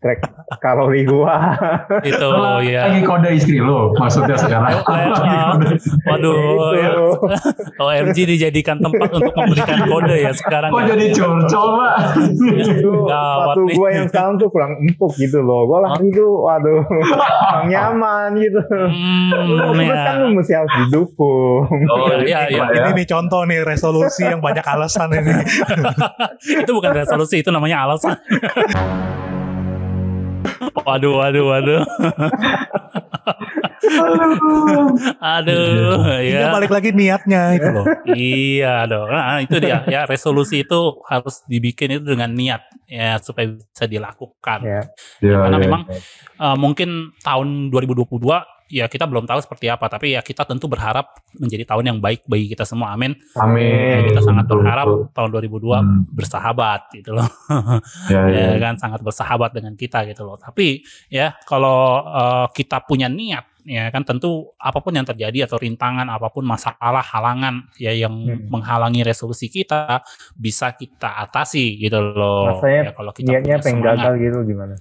track 0.00 0.20
kalori 0.64 1.04
gua. 1.04 1.54
Itu 2.00 2.28
ya. 2.64 2.88
Lagi 2.88 3.00
kode 3.04 3.30
istri 3.36 3.60
lo 3.60 3.92
maksudnya 4.00 4.36
sekarang. 4.40 4.80
Waduh, 6.08 6.72
ya. 6.72 6.88
Itu. 6.90 7.08
OMG 7.76 8.18
dijadikan 8.24 8.80
tempat 8.80 9.12
untuk 9.12 9.34
memberikan 9.36 9.78
kode 9.84 10.16
ya 10.24 10.32
sekarang. 10.32 10.72
Kok 10.72 10.80
ya. 10.80 10.86
jadi 10.96 11.04
curcol 11.12 11.68
Pak? 11.76 11.94
nih. 13.60 13.74
gua 13.76 13.88
yang 13.92 14.06
sekarang 14.08 14.40
tuh 14.40 14.48
kurang 14.48 14.80
empuk 14.80 15.12
gitu 15.20 15.44
loh. 15.44 15.68
Gua 15.68 15.84
lari 15.84 16.08
tuh 16.16 16.32
waduh 16.48 16.80
kurang 16.88 17.68
nyaman 17.68 18.40
gitu. 18.40 18.60
Hmm, 18.72 19.28
Terus 19.36 19.84
ya. 19.84 20.04
kan 20.08 20.16
lu 20.24 20.28
mesti 20.32 20.52
harus 20.56 20.72
didukung. 20.86 21.68
Oh, 21.68 22.08
Iya, 22.20 22.48
iya, 22.52 22.62
Pak, 22.64 22.68
ya. 22.72 22.82
Ini 22.88 22.90
nih 23.02 23.06
contoh 23.08 23.42
nih 23.44 23.60
resolusi 23.64 24.24
yang 24.24 24.40
banyak 24.40 24.64
alasan 24.64 25.12
ini. 25.12 25.32
itu 26.64 26.70
bukan 26.72 26.92
resolusi, 26.92 27.44
itu 27.44 27.50
namanya 27.52 27.84
alasan. 27.88 28.16
Waduh, 30.74 31.12
waduh, 31.18 31.44
waduh. 31.50 31.82
Aduh, 35.20 35.98
Ini 36.20 36.42
ya. 36.46 36.52
balik 36.52 36.70
lagi 36.72 36.90
niatnya 36.94 37.56
itu 37.56 37.68
loh. 37.70 37.84
Iya 38.10 38.86
dong. 38.86 39.08
Nah, 39.10 39.40
itu 39.42 39.56
dia. 39.58 39.82
Ya, 39.88 40.04
resolusi 40.06 40.62
itu 40.62 40.80
harus 41.08 41.42
dibikin 41.50 41.98
itu 41.98 42.04
dengan 42.06 42.30
niat 42.30 42.62
ya 42.86 43.18
supaya 43.22 43.50
bisa 43.54 43.84
dilakukan. 43.86 44.58
Ya. 44.62 44.82
Ya, 45.22 45.36
Karena 45.46 45.58
ya. 45.58 45.62
memang 45.62 45.82
uh, 46.38 46.56
mungkin 46.58 47.14
tahun 47.22 47.70
2022 47.72 48.20
ya 48.70 48.86
kita 48.86 49.04
belum 49.04 49.26
tahu 49.26 49.42
seperti 49.42 49.66
apa, 49.66 49.90
tapi 49.90 50.14
ya 50.14 50.22
kita 50.22 50.46
tentu 50.46 50.64
berharap 50.64 51.10
menjadi 51.34 51.66
tahun 51.66 51.84
yang 51.90 51.98
baik 51.98 52.24
bagi 52.24 52.46
kita 52.46 52.62
semua. 52.62 52.94
Amin. 52.94 53.18
Amin. 53.34 54.06
kita 54.06 54.22
sangat 54.22 54.46
berharap 54.46 54.86
betul. 54.86 55.10
tahun 55.12 55.28
2002 55.34 55.82
Hmm. 55.82 56.06
bersahabat 56.08 56.80
gitu 56.94 57.10
loh. 57.12 57.26
Ya, 58.08 58.22
ya. 58.30 58.46
ya 58.54 58.58
kan 58.58 58.74
sangat 58.76 59.02
bersahabat 59.02 59.50
dengan 59.50 59.74
kita 59.74 60.06
gitu 60.06 60.22
loh. 60.22 60.34
Tapi 60.34 60.80
ya 61.08 61.34
kalau 61.44 62.06
uh, 62.06 62.46
kita 62.50 62.82
punya 62.82 63.06
niat 63.06 63.44
ya 63.60 63.92
kan 63.92 64.00
tentu 64.02 64.56
apa 64.56 64.80
pun 64.80 64.88
yang 64.90 65.04
terjadi 65.04 65.44
atau 65.44 65.60
rintangan 65.60 66.08
apa 66.08 66.32
pun 66.32 66.42
masalah 66.42 67.04
halangan 67.04 67.68
ya 67.76 67.92
yang 67.92 68.14
Hmm. 68.14 68.48
menghalangi 68.48 69.02
resolusi 69.02 69.46
kita 69.46 70.00
bisa 70.32 70.72
kita 70.72 71.20
atasi 71.20 71.76
gitu 71.76 72.00
loh. 72.00 72.56
Rasanya 72.56 72.82
ya, 72.82 72.92
kalau 72.94 73.12
kita 73.12 73.28
Niatnya 73.30 73.56
pengen 73.58 73.82
semangat. 73.82 73.98
gagal 74.00 74.14
gitu 74.18 74.38
gimana? 74.46 74.74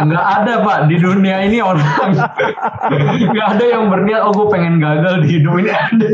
Nggak 0.00 0.26
ada 0.40 0.52
Pak 0.62 0.78
di 0.90 0.96
dunia 0.98 1.36
ini 1.46 1.58
orang 1.62 1.84
nggak 3.32 3.48
ada 3.56 3.64
yang 3.64 3.88
berniat 3.90 4.20
oh 4.26 4.32
gue 4.34 4.46
pengen 4.50 4.82
gagal 4.82 5.22
di 5.22 5.28
hidup 5.38 5.54
ini 5.58 5.70
ada. 5.70 6.06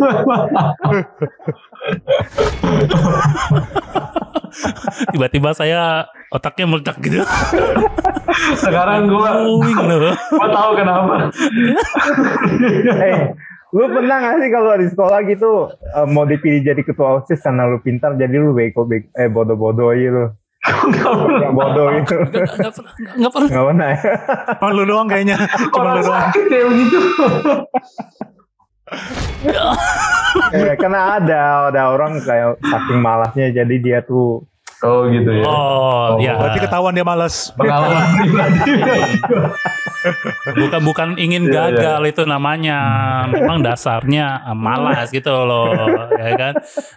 Tiba-tiba 5.14 5.54
saya 5.54 6.10
otaknya 6.30 6.66
meledak 6.66 6.98
gitu. 7.02 7.22
Sekarang 8.58 9.06
gue 9.10 9.30
gue 10.10 10.48
tahu 10.50 10.70
kenapa. 10.76 11.30
eh, 13.06 13.34
lu 13.70 13.86
pernah 13.86 14.16
gak 14.18 14.42
sih 14.42 14.50
kalau 14.50 14.74
di 14.78 14.86
sekolah 14.90 15.18
gitu 15.30 15.70
eh, 15.70 16.06
mau 16.10 16.26
dipilih 16.26 16.66
jadi 16.66 16.82
ketua 16.82 17.22
OSIS 17.22 17.38
karena 17.38 17.70
lu 17.70 17.78
pintar 17.78 18.18
jadi 18.18 18.34
lu 18.42 18.50
bego 18.50 18.82
bego 18.82 19.06
eh 19.14 19.30
bodoh-bodoh 19.30 19.94
aja 19.94 20.08
lu. 20.10 20.26
Yang 21.40 21.54
bodoh 21.54 21.86
gitu. 21.96 22.16
Nggak- 22.20 22.74
pernah- 23.32 23.48
nggak 23.48 23.66
pernah. 23.66 23.88
Ya? 23.90 24.02
Cuma 24.54 24.68
lu 24.70 24.84
doang 24.84 25.08
kayaknya. 25.08 25.36
Cuma 25.72 25.88
lu 25.90 26.02
doang. 26.04 26.20
sakit 26.26 26.46
ya 26.46 26.62
begitu. 26.68 26.98
eh, 30.52 30.74
karena 30.76 31.00
ada 31.16 31.40
ada 31.70 31.82
orang 31.88 32.20
kayak 32.20 32.60
saking 32.60 33.00
malasnya 33.00 33.50
jadi 33.50 33.74
dia 33.78 33.98
tuh 34.02 34.44
Oh 34.80 35.04
gitu 35.06 35.28
ya. 35.28 35.44
Oh, 35.44 36.16
ya. 36.16 36.40
Berarti 36.40 36.58
ketahuan 36.58 36.96
dia 36.96 37.04
males. 37.04 37.52
Pengalaman 37.52 38.00
pribadi. 38.16 38.72
bukan 40.56 40.80
bukan 40.80 41.08
ingin 41.20 41.44
Iya, 41.44 41.68
iya. 41.68 41.76
gagal 41.76 42.02
itu 42.08 42.22
namanya 42.24 42.78
memang 43.28 43.60
dasarnya 43.60 44.48
eh, 44.48 44.56
malas 44.56 45.12
gitu 45.12 45.28
loh 45.28 45.76
ya 46.16 46.32
kan 46.40 46.54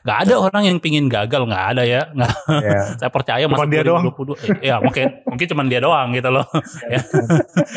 nggak 0.08 0.18
ada 0.24 0.34
orang 0.40 0.64
yang 0.72 0.78
pingin 0.80 1.12
gagal 1.12 1.44
nggak 1.44 1.76
ada 1.76 1.84
ya 1.84 2.08
nggak 2.16 2.32
ya. 2.64 2.80
saya 3.04 3.12
percaya 3.12 3.44
Cuman 3.44 3.60
masuk 3.60 3.72
dia 3.76 3.84
doang. 3.84 4.04
2022 4.08 4.64
eh, 4.64 4.72
ya 4.72 4.76
mungkin 4.80 5.06
mungkin 5.28 5.48
cuman 5.52 5.66
dia 5.68 5.80
doang 5.84 6.08
gitu 6.16 6.30
loh 6.32 6.48
ya. 6.88 7.02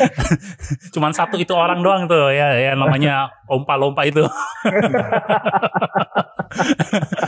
cuman 0.95 1.11
satu 1.11 1.35
itu 1.35 1.51
orang 1.51 1.83
doang 1.83 2.07
tuh 2.07 2.31
ya 2.31 2.55
ya 2.55 2.71
namanya 2.79 3.27
ompa 3.51 3.75
lompa 3.75 4.07
itu 4.07 4.23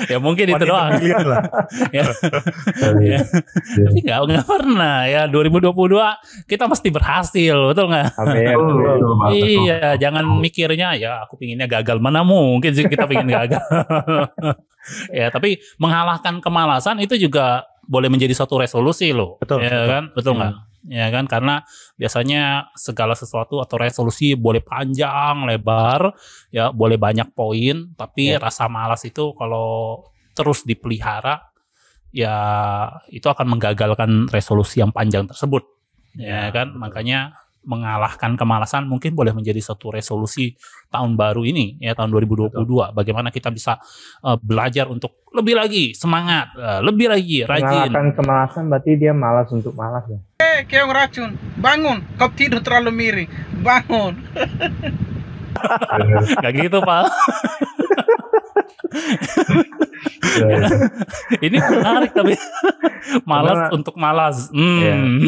ya 0.08 0.18
mungkin 0.18 0.46
itu 0.52 0.64
doang 0.66 0.92
ya. 1.04 1.18
ya. 1.94 3.20
tapi 3.88 4.00
nggak 4.04 4.20
nggak 4.26 4.46
pernah 4.48 4.98
ya 5.06 5.22
2022 5.28 5.70
kita 6.50 6.64
mesti 6.66 6.90
berhasil 6.90 7.58
betul 7.72 7.86
nggak 7.90 8.08
Amin. 8.20 8.46
Betul, 8.52 8.76
betul, 8.80 9.12
Pak, 9.16 9.28
betul. 9.32 9.48
Iya, 9.48 9.88
jangan 9.96 10.24
mikirnya 10.40 10.90
ya 10.96 11.12
aku 11.24 11.40
pinginnya 11.40 11.68
gagal 11.70 11.98
mana 12.02 12.22
mungkin 12.22 12.72
sih 12.76 12.86
kita 12.86 13.06
pingin 13.06 13.30
gagal. 13.30 13.62
ya, 15.20 15.30
tapi 15.32 15.60
mengalahkan 15.78 16.40
kemalasan 16.44 17.00
itu 17.00 17.16
juga 17.16 17.64
boleh 17.86 18.10
menjadi 18.12 18.34
suatu 18.36 18.60
resolusi 18.62 19.10
loh. 19.16 19.40
Betul, 19.42 19.64
Ya 19.64 19.70
betul. 19.72 19.88
kan? 19.90 20.04
Betul 20.14 20.34
nggak? 20.38 20.54
Ya 20.88 21.12
kan? 21.12 21.28
Karena 21.28 21.60
biasanya 22.00 22.72
segala 22.78 23.12
sesuatu 23.18 23.60
atau 23.60 23.76
resolusi 23.76 24.38
boleh 24.40 24.64
panjang, 24.64 25.44
lebar, 25.44 26.16
ya 26.56 26.72
boleh 26.72 26.96
banyak 26.96 27.36
poin, 27.36 27.92
tapi 28.00 28.36
Ya. 28.36 28.40
rasa 28.40 28.72
malas 28.72 29.04
itu 29.04 29.36
kalau 29.36 30.00
terus 30.32 30.64
dipelihara 30.64 31.52
ya 32.16 32.36
itu 33.12 33.28
akan 33.28 33.60
menggagalkan 33.60 34.32
resolusi 34.32 34.80
yang 34.80 34.96
panjang 34.96 35.28
tersebut. 35.28 35.68
Ya 36.16 36.48
kan? 36.50 36.74
Makanya 36.80 37.36
mengalahkan 37.62 38.34
kemalasan 38.34 38.86
mungkin 38.86 39.14
boleh 39.14 39.30
menjadi 39.30 39.60
satu 39.60 39.92
resolusi 39.92 40.56
tahun 40.88 41.14
baru 41.14 41.44
ini 41.44 41.78
ya 41.78 41.92
tahun 41.92 42.10
2022 42.12 42.56
bagaimana 42.92 43.30
kita 43.30 43.50
bisa 43.50 43.78
eh, 44.22 44.38
belajar 44.40 44.88
untuk 44.88 45.22
lebih 45.30 45.54
lagi 45.54 45.92
semangat 45.92 46.50
eh, 46.56 46.80
lebih 46.82 47.08
lagi 47.08 47.44
rajin 47.44 47.92
Mengalahkan 47.92 48.08
kemalasan 48.16 48.64
berarti 48.68 48.92
dia 48.96 49.12
malas 49.12 49.48
untuk 49.50 49.74
malas 49.74 50.04
ya. 50.08 50.18
Eh, 50.40 50.64
keong 50.64 50.90
racun. 50.90 51.30
Bangun. 51.56 52.00
Kau 52.16 52.32
tidur 52.32 52.60
terlalu 52.60 52.90
miring. 52.90 53.30
Bangun. 53.60 54.14
nggak 56.40 56.54
gitu 56.56 56.80
pak 56.80 57.04
Ya, 60.40 60.48
ya. 60.48 60.68
ini 61.42 61.58
menarik 61.60 62.12
tapi 62.12 62.34
malas 63.24 63.58
Karena- 63.60 63.72
untuk 63.76 63.96
malas 63.96 64.38
hmm. 64.50 65.28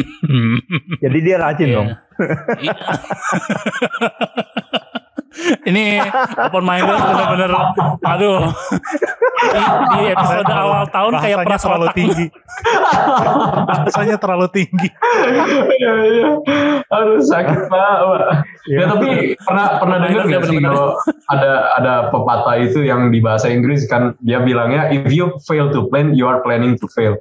Jadi 0.98 1.18
dia 1.20 1.36
rajin 1.36 1.68
Iya. 1.68 1.76
dong. 1.76 1.88
Iya. 2.62 2.74
Ini 5.64 5.98
open 6.38 6.62
minded 6.62 6.92
bener-bener 6.92 7.50
aduh. 8.04 8.52
Di, 9.42 9.58
di 9.96 10.02
episode 10.12 10.46
awal 10.54 10.86
tahun 10.92 11.12
kayak 11.18 11.38
peras 11.48 11.62
terlalu 11.64 11.86
otak. 11.88 11.96
tinggi. 11.98 12.26
Bahasanya 13.66 14.16
terlalu 14.20 14.46
tinggi. 14.54 14.88
Iya, 15.82 15.92
iya. 16.04 16.28
Aduh 16.92 17.18
sakit 17.24 17.58
pak. 17.66 17.94
Pak. 18.04 18.22
Ya 18.70 18.84
tapi 18.86 19.34
pernah 19.40 19.66
pernah 19.82 19.96
dengar 20.04 20.22
nggak 20.28 20.42
sih 20.46 20.56
Bener-bener. 20.60 20.70
kalau 20.70 20.88
ada 21.32 21.52
ada 21.80 21.94
pepatah 22.12 22.56
itu 22.62 22.78
yang 22.86 23.08
di 23.10 23.18
bahasa 23.18 23.48
Inggris 23.50 23.88
kan 23.90 24.14
dia 24.22 24.38
bilangnya 24.44 24.92
if 24.94 25.08
you 25.10 25.32
fail 25.48 25.72
to 25.72 25.88
plan 25.90 26.12
you 26.14 26.28
are 26.28 26.44
planning 26.44 26.76
to 26.76 26.86
fail. 26.92 27.16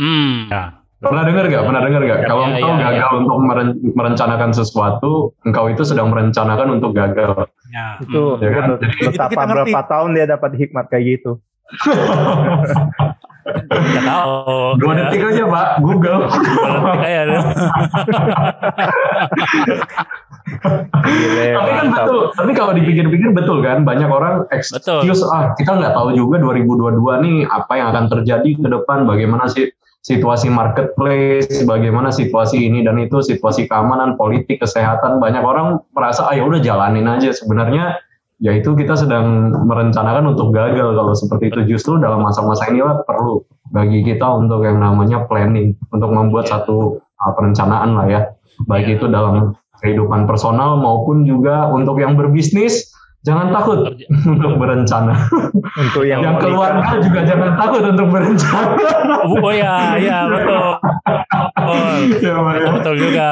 Hmm. 0.00 0.48
Ya. 0.50 0.85
Pernah 0.96 1.22
dengar 1.22 1.44
nggak? 1.44 1.62
Pernah 1.62 1.82
dengar 1.82 2.00
nggak? 2.02 2.20
Kalau 2.24 2.42
Iya, 2.42 2.48
engkau 2.50 2.70
iya, 2.70 2.80
gagal 2.88 3.10
untuk 3.18 3.36
meren- 3.38 3.78
merencanakan 3.92 4.50
sesuatu, 4.50 5.12
engkau 5.44 5.68
itu 5.68 5.82
sedang 5.84 6.08
merencanakan 6.08 6.68
untuk 6.72 6.96
gagal. 6.96 7.52
Ya. 7.68 8.00
Itu 8.00 8.40
Ya 8.40 8.50
kan? 8.50 8.80
Itu 8.80 9.12
betapa 9.12 9.30
kita 9.30 9.44
ngerti. 9.44 9.60
berapa 9.68 9.80
tahun 9.86 10.10
dia 10.14 10.26
dapat 10.26 10.50
hikmat 10.56 10.84
kayak 10.88 11.04
gitu. 11.06 11.36
Tahu. 13.98 14.74
Dua 14.76 14.92
Ya. 14.92 14.98
detik 15.04 15.22
aja 15.22 15.44
pak, 15.46 15.66
Google. 15.78 16.20
Kayak 16.96 17.22
tapi 21.52 21.70
kan 21.70 21.86
mantap. 21.86 22.06
betul. 22.06 22.20
Tapi 22.32 22.52
kalau 22.54 22.72
dipikir-pikir 22.72 23.30
betul 23.32 23.58
kan, 23.60 23.82
banyak 23.82 24.06
orang 24.06 24.46
excuse 24.48 24.86
ah 25.26 25.52
kita 25.54 25.74
nggak 25.74 25.92
tahu 25.92 26.14
juga 26.14 26.38
2022 26.40 26.96
nih 27.20 27.36
apa 27.44 27.72
yang 27.74 27.88
akan 27.90 28.04
terjadi 28.08 28.50
ke 28.56 28.68
depan, 28.68 29.04
bagaimana 29.04 29.46
sih 29.46 29.70
situasi 30.06 30.46
marketplace, 30.46 31.66
bagaimana 31.66 32.14
situasi 32.14 32.62
ini 32.62 32.86
dan 32.86 33.02
itu, 33.02 33.18
situasi 33.18 33.66
keamanan, 33.66 34.14
politik, 34.14 34.62
kesehatan. 34.62 35.18
Banyak 35.18 35.42
orang 35.42 35.82
merasa 35.90 36.30
ah 36.30 36.34
ya 36.38 36.46
udah 36.46 36.62
jalanin 36.62 37.10
aja. 37.10 37.34
Sebenarnya 37.34 37.98
ya 38.38 38.54
itu 38.54 38.76
kita 38.78 38.94
sedang 38.94 39.50
merencanakan 39.66 40.36
untuk 40.36 40.54
gagal 40.54 40.94
kalau 40.94 41.12
seperti 41.16 41.50
itu 41.50 41.60
justru 41.74 41.98
dalam 41.98 42.22
masa-masa 42.22 42.68
inilah 42.70 43.02
perlu 43.08 43.42
bagi 43.72 44.04
kita 44.04 44.28
untuk 44.28 44.62
yang 44.62 44.78
namanya 44.78 45.24
planning 45.24 45.72
untuk 45.90 46.12
membuat 46.12 46.46
satu 46.46 47.00
uh, 47.00 47.32
perencanaan 47.32 47.96
lah 47.96 48.06
ya 48.06 48.20
baik 48.68 49.00
itu 49.00 49.08
dalam 49.08 49.56
kehidupan 49.80 50.28
personal 50.28 50.76
maupun 50.76 51.24
juga 51.24 51.68
untuk 51.72 51.96
yang 51.96 52.12
berbisnis 52.12 52.92
jangan 53.26 53.50
takut 53.50 53.78
untuk 54.38 54.52
berencana 54.54 55.14
Untuk 55.74 56.06
yang, 56.06 56.22
yang 56.22 56.38
keluarga 56.38 56.94
juga 57.02 57.26
jangan 57.26 57.58
takut 57.58 57.82
untuk 57.82 58.06
berencana 58.06 58.78
Oh 59.26 59.50
ya, 59.50 59.98
ya 59.98 60.30
betul. 60.30 60.66
Betul. 61.56 62.22
Ya, 62.22 62.34
Pak, 62.38 62.54
ya. 62.54 62.62
Betul, 62.62 62.72
betul 62.78 62.94
juga. 62.98 63.30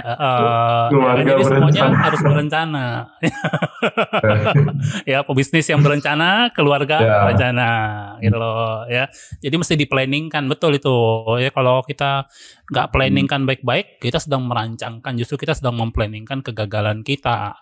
Uh, 0.00 0.84
Keluarga 0.88 1.22
jadi 1.26 1.42
semuanya 1.44 1.60
berencana. 1.68 1.96
harus 2.00 2.20
berencana. 2.22 2.84
ya, 5.10 5.18
pebisnis 5.22 5.66
yang 5.68 5.80
berencana, 5.84 6.48
keluarga 6.52 6.96
Ya. 6.96 7.16
berencana, 7.24 7.70
gitu 8.18 8.36
loh. 8.36 8.88
Ya, 8.88 9.12
jadi 9.38 9.54
mesti 9.54 9.74
di 9.76 9.84
planning 9.84 10.32
kan, 10.32 10.48
betul 10.48 10.72
itu. 10.74 10.96
Ya, 11.36 11.52
kalau 11.52 11.84
kita 11.84 12.24
nggak 12.72 12.86
planning 12.90 13.26
kan 13.28 13.44
baik-baik, 13.44 14.00
kita 14.00 14.16
sedang 14.16 14.48
merancangkan, 14.48 15.12
justru 15.14 15.36
kita 15.36 15.52
sedang 15.52 15.76
memplanningkan 15.76 16.40
kegagalan 16.40 17.04
kita. 17.04 17.60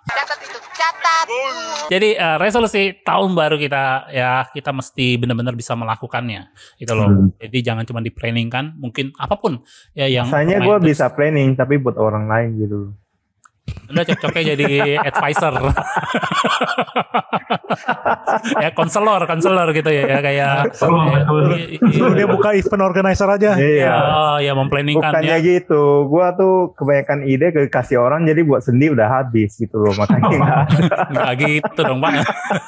Jadi 1.92 2.16
eh, 2.16 2.36
resolusi 2.40 2.96
tahun 3.04 3.36
baru 3.36 3.60
kita 3.60 4.08
ya 4.08 4.48
kita 4.48 4.72
mesti 4.72 5.20
benar-benar 5.20 5.52
bisa 5.52 5.76
melakukannya 5.76 6.48
gitu 6.80 6.92
loh. 6.96 7.08
Hmm. 7.08 7.28
Jadi 7.36 7.58
jangan 7.60 7.84
cuma 7.84 8.00
di 8.00 8.08
planning 8.08 8.48
kan, 8.48 8.72
mungkin 8.80 9.12
apa 9.20 9.36
pun 9.36 9.60
ya 9.92 10.08
yang 10.08 10.28
Biasanya 10.28 10.64
gue 10.64 10.76
bisa 10.80 11.12
planning 11.12 11.52
tapi 11.54 11.76
buat 11.76 12.00
orang 12.00 12.24
lain 12.26 12.48
gitu. 12.60 12.80
Udah 13.86 14.04
cocoknya 14.04 14.42
jadi 14.54 14.66
advisor. 15.02 15.52
ya 18.58 18.70
konselor, 18.72 19.24
konselor 19.24 19.70
gitu 19.70 19.86
ya, 19.86 20.04
ya 20.06 20.18
kayak 20.20 20.52
i- 21.54 21.78
i- 21.78 21.80
Suruh 21.90 22.12
dia 22.12 22.26
buka 22.26 22.52
event 22.52 22.82
organizer 22.82 23.24
aja. 23.26 23.54
ya, 23.54 23.64
Iya. 23.80 23.94
oh, 23.94 24.36
ya 24.38 24.52
memplanningkan 24.52 25.10
Bukannya 25.10 25.36
ya. 25.38 25.44
gitu, 25.46 25.82
gua 26.06 26.34
tuh 26.34 26.74
kebanyakan 26.74 27.24
ide 27.24 27.46
ke 27.50 27.68
kasih 27.68 27.98
orang 27.98 28.24
jadi 28.24 28.42
buat 28.42 28.60
sendiri 28.60 28.92
udah 28.92 29.08
habis 29.22 29.54
gitu 29.54 29.78
loh 29.78 29.94
makanya 29.94 30.28
nggak 30.28 30.58
ada. 30.66 30.96
Nggak 31.10 31.32
gitu 31.40 31.80
dong, 31.80 31.98
Pak. 32.00 32.12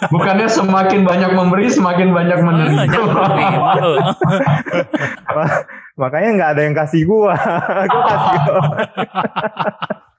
bukannya 0.09 0.49
semakin 0.49 1.01
banyak 1.03 1.31
memberi 1.31 1.67
semakin 1.69 2.09
banyak 2.11 2.39
menerima 2.39 2.83
Jangan 2.87 3.11
menerima, 3.11 3.71
makanya 6.01 6.29
nggak 6.35 6.51
ada 6.53 6.63
yang 6.63 6.75
kasih 6.75 7.03
gua, 7.05 7.35
gua 7.85 8.03
kasih. 8.07 8.41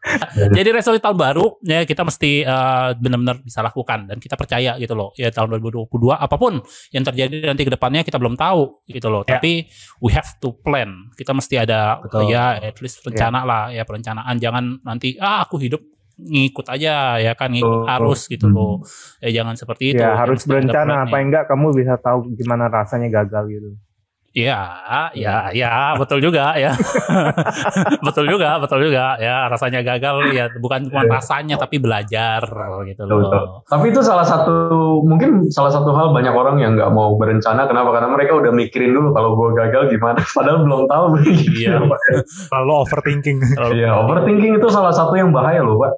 Jadi 0.57 0.69
resolusi 0.71 1.01
tahun 1.01 1.17
baru 1.17 1.45
ya 1.61 1.83
kita 1.83 2.01
mesti 2.01 2.41
eh, 2.41 2.89
benar-benar 2.95 3.41
bisa 3.41 3.59
lakukan 3.59 4.07
dan 4.07 4.17
kita 4.17 4.33
percaya 4.33 4.75
gitu 4.77 4.93
loh. 4.93 5.11
Ya 5.13 5.29
tahun 5.29 5.57
2022 5.59 5.87
apa 6.11 6.35
pun 6.35 6.59
yang 6.91 7.03
terjadi 7.03 7.43
nanti 7.45 7.63
ke 7.63 7.71
depannya 7.71 8.01
kita 8.01 8.17
belum 8.17 8.35
tahu 8.35 8.87
gitu 8.87 9.07
loh. 9.07 9.21
Ya. 9.23 9.37
Tapi 9.37 9.67
we 9.99 10.09
have 10.11 10.27
to 10.39 10.53
plan. 10.53 11.11
Kita 11.13 11.31
mesti 11.31 11.55
ada 11.57 11.99
Betul. 11.99 12.31
ya 12.31 12.57
at 12.57 12.77
least 12.79 13.03
rencana 13.03 13.43
lah 13.43 13.69
ya 13.69 13.83
perencanaan 13.83 14.35
jangan 14.37 14.79
nanti 14.81 15.17
ah 15.17 15.43
aku 15.43 15.57
hidup 15.57 15.81
ngikut 16.17 16.65
aja 16.65 17.21
ya 17.21 17.37
kan 17.37 17.53
ngikut 17.53 17.85
Betul. 17.85 17.93
arus 17.93 18.21
gitu 18.25 18.47
Hmm. 18.49 18.55
loh. 18.57 18.75
Ya 19.21 19.41
jangan 19.41 19.53
seperti 19.53 19.93
itu. 19.93 20.01
Ya 20.01 20.13
Ya, 20.13 20.17
harus 20.17 20.41
berencana 20.43 21.05
apa 21.05 21.17
enggak 21.19 21.45
kamu 21.45 21.75
bisa 21.75 21.93
tahu 21.99 22.33
gimana 22.33 22.65
rasanya 22.67 23.11
gagal 23.21 23.45
gitu. 23.49 23.69
Ya, 24.37 24.69
ya, 25.17 25.49
ya, 25.49 25.97
betul 25.97 26.21
juga 26.21 26.53
ya. 26.53 26.69
betul 28.05 28.29
juga, 28.29 28.61
betul 28.61 28.85
juga 28.85 29.17
ya. 29.17 29.49
Rasanya 29.49 29.81
gagal 29.81 30.29
ya 30.29 30.45
bukan 30.61 30.85
cuma 30.93 31.09
rasanya 31.09 31.57
tapi 31.57 31.81
belajar 31.81 32.45
gitu 32.85 33.01
Betul, 33.01 33.17
betul. 33.25 33.41
loh. 33.41 33.65
Tapi 33.65 33.85
itu 33.89 34.01
salah 34.05 34.21
satu 34.21 35.01
mungkin 35.01 35.49
salah 35.49 35.73
satu 35.73 35.89
hal 35.97 36.13
banyak 36.13 36.29
orang 36.37 36.61
yang 36.61 36.77
nggak 36.77 36.93
mau 36.93 37.17
berencana 37.17 37.65
kenapa 37.65 37.89
karena 37.97 38.13
mereka 38.13 38.37
udah 38.37 38.53
mikirin 38.53 38.93
dulu 38.93 39.09
kalau 39.17 39.33
gue 39.33 39.49
gagal 39.57 39.89
gimana 39.89 40.21
padahal 40.37 40.59
belum 40.69 40.81
tahu. 40.85 41.05
Iya. 41.57 41.81
Lalu 42.53 42.71
overthinking. 42.85 43.37
Iya, 43.73 43.89
overthinking 44.05 44.61
itu 44.61 44.67
salah 44.69 44.93
satu 44.93 45.17
yang 45.17 45.33
bahaya 45.33 45.65
loh, 45.65 45.81
Pak. 45.81 45.91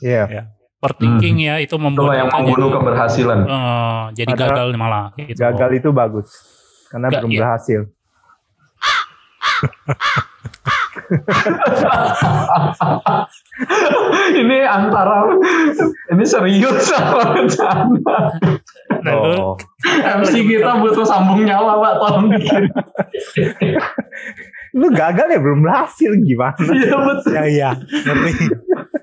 Iya. 0.00 0.48
Overthinking 0.80 1.44
ya 1.44 1.60
itu 1.60 1.76
Itulah 1.76 1.84
membuat 1.92 2.16
yang 2.16 2.30
membunuh 2.32 2.72
jadi, 2.72 2.76
keberhasilan. 2.80 3.38
eh, 3.44 4.02
jadi 4.16 4.32
Padahal 4.32 4.48
gagal 4.48 4.68
malah 4.80 5.06
gitu. 5.20 5.38
Gagal 5.38 5.70
itu 5.76 5.88
bagus 5.92 6.28
karena 6.92 7.06
Nggak, 7.08 7.20
belum 7.22 7.32
iya. 7.32 7.40
berhasil. 7.40 7.80
ini 14.34 14.58
antara 14.62 15.28
ini 16.10 16.24
serius 16.24 16.90
apa 16.92 17.36
bercanda? 17.36 18.16
Nah, 19.02 19.12
Oh. 19.12 19.54
MC 20.22 20.46
kita 20.46 20.78
butuh 20.78 21.02
sambung 21.02 21.42
nyawa, 21.42 21.74
Pak. 21.76 21.92
Tolong 21.98 22.26
bikin. 22.30 22.64
Lu 24.72 24.88
gagal 24.88 25.26
ya 25.28 25.38
belum 25.38 25.60
berhasil 25.60 26.10
gimana? 26.16 26.56
Iya 26.64 26.96
betul. 26.96 27.32
ya 27.34 27.44
iya, 27.44 27.70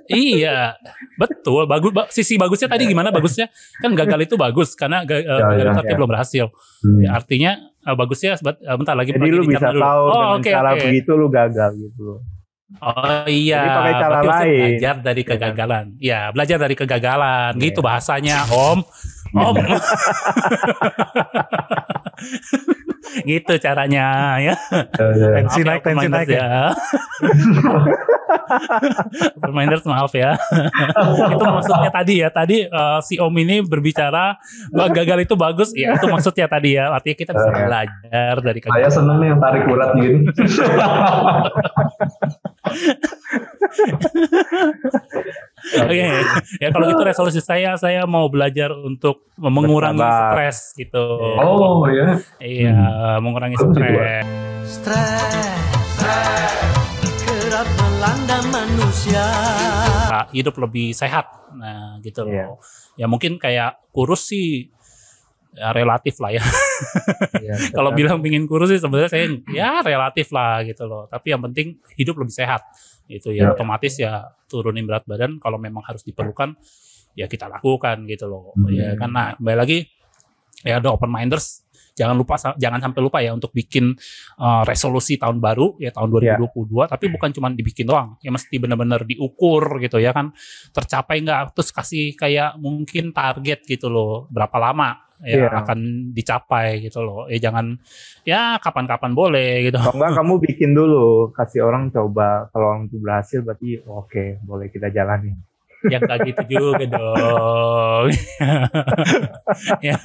iya, 0.09 0.57
betul. 1.15 1.67
Bagus. 1.67 1.91
ba- 1.91 2.09
sisi 2.09 2.39
bagusnya 2.39 2.65
tadi 2.67 2.87
gimana 2.87 3.11
bagusnya? 3.11 3.51
Kan 3.77 3.93
gagal 3.93 4.25
itu 4.25 4.33
bagus 4.33 4.73
karena 4.73 5.03
ga- 5.03 5.19
eh, 5.19 5.27
Ya, 5.29 5.45
gagal 5.45 5.65
ya, 5.67 5.73
tapi 5.77 5.91
ya. 5.93 5.97
belum 5.99 6.09
berhasil. 6.09 6.45
Hmm. 6.81 6.99
Ya, 7.03 7.09
artinya 7.13 7.51
eh, 7.81 7.95
bagusnya 7.95 8.31
sebat- 8.33 8.59
eh, 8.59 8.75
bentar 8.75 8.93
lagi 8.93 9.11
Jadi 9.11 9.29
lu 9.29 9.43
bisa 9.43 9.67
dulu. 9.67 9.79
tahu 9.79 10.03
Oh, 10.03 10.11
dengan 10.11 10.35
oke, 10.35 10.49
cara 10.49 10.69
oke. 10.69 10.81
begitu 10.85 11.11
lu 11.13 11.27
gagal 11.27 11.71
gitu 11.75 11.99
loh. 12.01 12.19
Oh 12.77 13.25
iya, 13.25 13.57
Jadi 13.57 13.69
pakai 13.73 13.93
cara 13.95 14.17
lain. 14.19 14.59
belajar 14.61 14.95
dari 15.01 15.17
Iya 15.17 15.25
kan? 15.25 15.33
kegagalan. 15.41 15.85
Ya, 15.97 16.21
belajar 16.29 16.57
dari 16.59 16.75
kegagalan. 16.75 17.51
Iya. 17.51 17.63
Gitu 17.63 17.79
bahasanya, 17.81 18.37
Om. 18.45 18.79
Om. 19.31 19.55
gitu 23.25 23.53
caranya 23.57 24.05
ya. 24.37 24.53
Tensi 25.33 25.61
naik, 25.61 25.81
ya, 25.81 25.85
tensi 25.87 26.07
naik 26.07 26.27
Minders 26.27 26.37
ya. 26.37 26.49
ya. 28.49 28.57
Open 29.37 29.51
Minders, 29.53 29.83
maaf 29.85 30.11
ya. 30.11 30.33
itu 31.33 31.43
maksudnya 31.45 31.89
tadi 31.89 32.13
ya. 32.19 32.27
Tadi 32.29 32.57
eh, 32.65 32.99
si 33.01 33.15
Om 33.15 33.33
ini 33.37 33.61
berbicara 33.61 34.35
bahwa 34.69 34.87
gagal 34.91 35.17
itu 35.23 35.33
bagus. 35.35 35.69
Ya, 35.71 35.93
itu 35.93 36.05
maksudnya 36.05 36.45
tadi 36.45 36.75
ya. 36.75 36.89
Artinya 36.89 37.15
kita 37.15 37.31
bisa 37.31 37.47
Iya. 37.49 37.55
belajar 37.61 38.33
dari 38.39 38.59
Saya 38.59 38.71
kegagalan. 38.71 38.91
seneng 38.91 39.17
nih 39.19 39.27
yang 39.27 39.39
tarik 39.39 39.63
urat 39.65 39.89
gini. 39.95 40.17
Oke, 45.79 45.95
ya 46.57 46.67
kalau 46.71 46.85
gitu 46.87 47.01
resolusi 47.03 47.39
saya 47.39 47.75
saya 47.75 48.03
mau 48.05 48.25
belajar 48.27 48.71
untuk 48.73 49.27
mengurangi 49.35 49.99
stres 50.01 50.57
gitu. 50.75 51.03
oh 51.19 51.83
ya. 51.85 52.17
Iya, 52.39 52.73
mengurangi 53.19 53.55
Bagus 53.59 53.75
juga. 53.75 54.23
stres. 54.65 56.88
Kerap 57.49 57.65
melanda 57.81 58.37
manusia. 58.53 59.25
Nah, 60.13 60.29
hidup 60.29 60.53
lebih 60.61 60.93
sehat. 60.93 61.25
Nah, 61.57 61.97
gitu 62.05 62.21
loh. 62.21 62.29
Iya. 62.29 62.45
Ya 62.93 63.05
mungkin 63.09 63.41
kayak 63.41 63.89
kurus 63.89 64.29
sih 64.29 64.69
ya 65.57 65.73
relatif 65.73 66.21
lah 66.21 66.29
ya. 66.29 66.45
Iya, 67.41 67.57
Kalau 67.81 67.89
bilang 67.97 68.21
pingin 68.21 68.45
kurus 68.45 68.69
sih 68.69 68.77
sebenarnya 68.77 69.09
saya 69.09 69.25
ya 69.49 69.81
relatif 69.81 70.29
lah 70.29 70.61
gitu 70.61 70.85
loh. 70.85 71.09
Tapi 71.09 71.33
yang 71.33 71.41
penting 71.49 71.81
hidup 71.97 72.21
lebih 72.21 72.37
sehat. 72.37 72.61
Itu 73.09 73.33
ya 73.33 73.49
Ya. 73.49 73.57
otomatis 73.57 73.97
ya 73.97 74.29
turunin 74.45 74.85
berat 74.85 75.09
badan 75.09 75.41
kalau 75.41 75.57
memang 75.57 75.81
harus 75.89 76.05
diperlukan 76.05 76.53
ya 77.17 77.25
kita 77.25 77.49
lakukan 77.49 78.05
gitu 78.05 78.29
loh. 78.29 78.53
Hmm. 78.53 78.69
Ya 78.69 78.93
kan 78.93 79.09
nah 79.09 79.33
kembali 79.41 79.57
lagi 79.57 79.89
ya 80.61 80.77
ada 80.77 80.93
open 80.93 81.09
minders 81.09 81.65
jangan 81.99 82.15
lupa 82.15 82.39
jangan 82.55 82.79
sampai 82.79 83.01
lupa 83.03 83.19
ya 83.19 83.35
untuk 83.35 83.51
bikin 83.51 83.91
uh, 84.39 84.63
resolusi 84.63 85.19
tahun 85.19 85.43
baru 85.43 85.75
ya 85.75 85.91
tahun 85.91 86.07
Ya. 86.23 86.39
2022 86.39 86.87
tapi 86.87 87.05
bukan 87.11 87.29
cuma 87.35 87.47
dibikin 87.51 87.83
doang 87.83 88.15
ya 88.19 88.31
mesti 88.31 88.55
benar-benar 88.55 89.03
diukur 89.03 89.77
gitu 89.77 89.99
ya 89.99 90.15
kan 90.15 90.31
tercapai 90.71 91.19
nggak 91.19 91.51
terus 91.51 91.69
kasih 91.69 92.15
kayak 92.15 92.55
mungkin 92.55 93.11
target 93.11 93.67
gitu 93.67 93.91
loh 93.91 94.25
berapa 94.31 94.55
lama 94.55 94.95
ya 95.19 95.35
Iya. 95.35 95.51
akan 95.51 95.79
dicapai 96.15 96.79
gitu 96.79 97.03
loh 97.03 97.27
eh 97.27 97.43
jangan 97.43 97.75
ya 98.23 98.55
kapan-kapan 98.63 99.11
boleh 99.11 99.67
gitu 99.67 99.75
Kalau 99.75 99.99
enggak 99.99 100.15
kamu 100.15 100.33
bikin 100.39 100.71
dulu, 100.71 101.35
kasih 101.35 101.67
orang 101.67 101.91
coba. 101.91 102.47
Kalau 102.55 102.71
orang 102.71 102.87
itu 102.87 103.03
berhasil 103.03 103.43
berarti 103.43 103.83
oke, 103.83 104.39
boleh 104.47 104.71
kita 104.71 104.87
jalani. 104.87 105.35
Yang 105.87 106.01
kayak 106.03 106.19
gitu 106.27 106.43
juga 106.59 106.85
dong 106.91 108.11
ya 109.87 109.95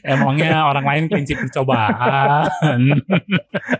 emangnya 0.00 0.64
orang 0.64 0.84
lain 0.88 1.04
prinsip 1.12 1.36
percobaan 1.44 3.04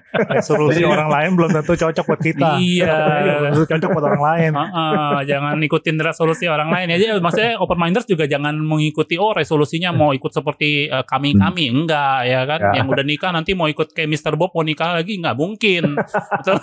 Resolusi 0.09 0.83
orang 0.83 1.09
lain 1.13 1.31
belum 1.39 1.51
tentu 1.53 1.75
cocok 1.79 2.05
buat 2.09 2.21
kita. 2.21 2.59
Iya. 2.59 2.97
Tentu 3.53 3.63
cocok 3.69 3.89
buat 3.93 4.05
orang 4.09 4.23
lain. 4.25 4.53
Heeh, 4.57 5.17
jangan 5.29 5.57
ikutin 5.61 5.97
resolusi 6.01 6.45
orang 6.49 6.73
lain 6.73 6.87
ya. 6.91 6.97
Jadi 6.99 7.21
maksudnya 7.21 7.61
open 7.61 7.79
minders 7.79 8.09
juga 8.09 8.25
jangan 8.25 8.57
mengikuti 8.57 9.21
oh 9.21 9.37
resolusinya 9.37 9.93
mau 9.95 10.11
ikut 10.17 10.33
seperti 10.33 10.89
eh, 10.89 11.05
kami-kami 11.05 11.71
enggak 11.71 12.19
ya 12.25 12.41
kan. 12.49 12.61
Ya. 12.73 12.83
Yang 12.83 12.87
udah 12.97 13.05
nikah 13.05 13.31
nanti 13.31 13.53
mau 13.53 13.69
ikut 13.71 13.93
kayak 13.93 14.09
Mr. 14.11 14.35
Bob 14.35 14.57
mau 14.57 14.65
nikah 14.65 14.97
lagi 14.99 15.21
enggak 15.21 15.37
mungkin. 15.37 15.95
Betul. 16.41 16.57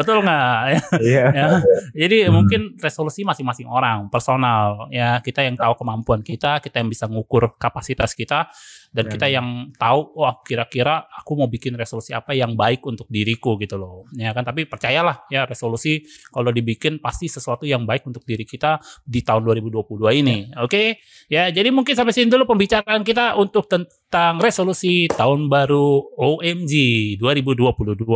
Betul 0.00 0.16
enggak? 0.24 0.58
Ya. 0.64 0.80
Iya. 0.98 1.24
ya. 1.30 1.46
Jadi 1.94 2.16
mungkin 2.32 2.60
resolusi 2.80 3.22
masing-masing 3.38 3.70
orang 3.70 4.10
personal 4.10 4.90
ya 4.90 5.22
kita 5.22 5.46
yang 5.46 5.54
tahu 5.54 5.78
kemampuan 5.78 6.26
kita, 6.26 6.58
kita 6.58 6.82
yang 6.82 6.90
bisa 6.90 7.06
ngukur 7.06 7.54
kapasitas 7.54 8.18
kita 8.18 8.50
dan 8.90 9.04
Dan- 9.06 9.12
kita 9.14 9.26
yang 9.30 9.46
tahu 9.78 10.16
wah 10.18 10.40
kira-kira 10.42 11.06
aku 11.06 11.38
mau 11.38 11.46
bikin 11.46 11.76
resolusi 11.76 12.16
apa 12.16 12.34
yang 12.34 12.58
baik 12.58 12.82
untuk 12.82 13.06
diriku 13.06 13.54
gitu 13.60 13.78
loh. 13.78 14.08
Ya 14.16 14.34
kan 14.34 14.42
tapi 14.42 14.66
percayalah 14.66 15.28
ya 15.30 15.46
resolusi 15.46 16.02
kalau 16.34 16.50
dibikin 16.50 16.98
pasti 16.98 17.30
sesuatu 17.30 17.62
yang 17.68 17.86
baik 17.86 18.08
untuk 18.08 18.24
diri 18.26 18.42
kita 18.42 18.80
di 19.06 19.20
tahun 19.22 19.44
2022 19.46 20.20
ini. 20.24 20.50
Oke? 20.58 20.98
Ya, 21.28 21.52
jadi 21.52 21.68
mungkin 21.68 21.92
sampai 21.92 22.16
sini 22.16 22.32
dulu 22.32 22.48
pembicaraan 22.48 23.04
kita 23.04 23.36
untuk 23.36 23.68
tentang 23.68 24.40
resolusi 24.40 25.06
tahun 25.12 25.52
baru 25.52 26.16
OMG 26.16 26.74
2022 27.20 28.08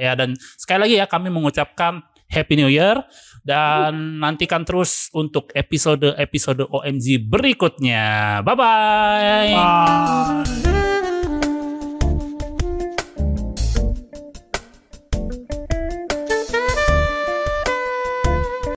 ya 0.00 0.12
dan 0.16 0.32
sekali 0.56 0.88
lagi 0.88 0.94
ya 0.96 1.06
kami 1.06 1.28
mengucapkan 1.28 2.00
Happy 2.34 2.58
New 2.58 2.68
Year 2.68 2.98
dan 3.46 4.18
nantikan 4.18 4.66
terus 4.66 5.12
untuk 5.14 5.54
episode-episode 5.54 6.66
OMG 6.66 7.22
berikutnya. 7.22 8.40
Bye 8.42 8.56
bye. 8.56 9.52
Bye. 9.54 10.93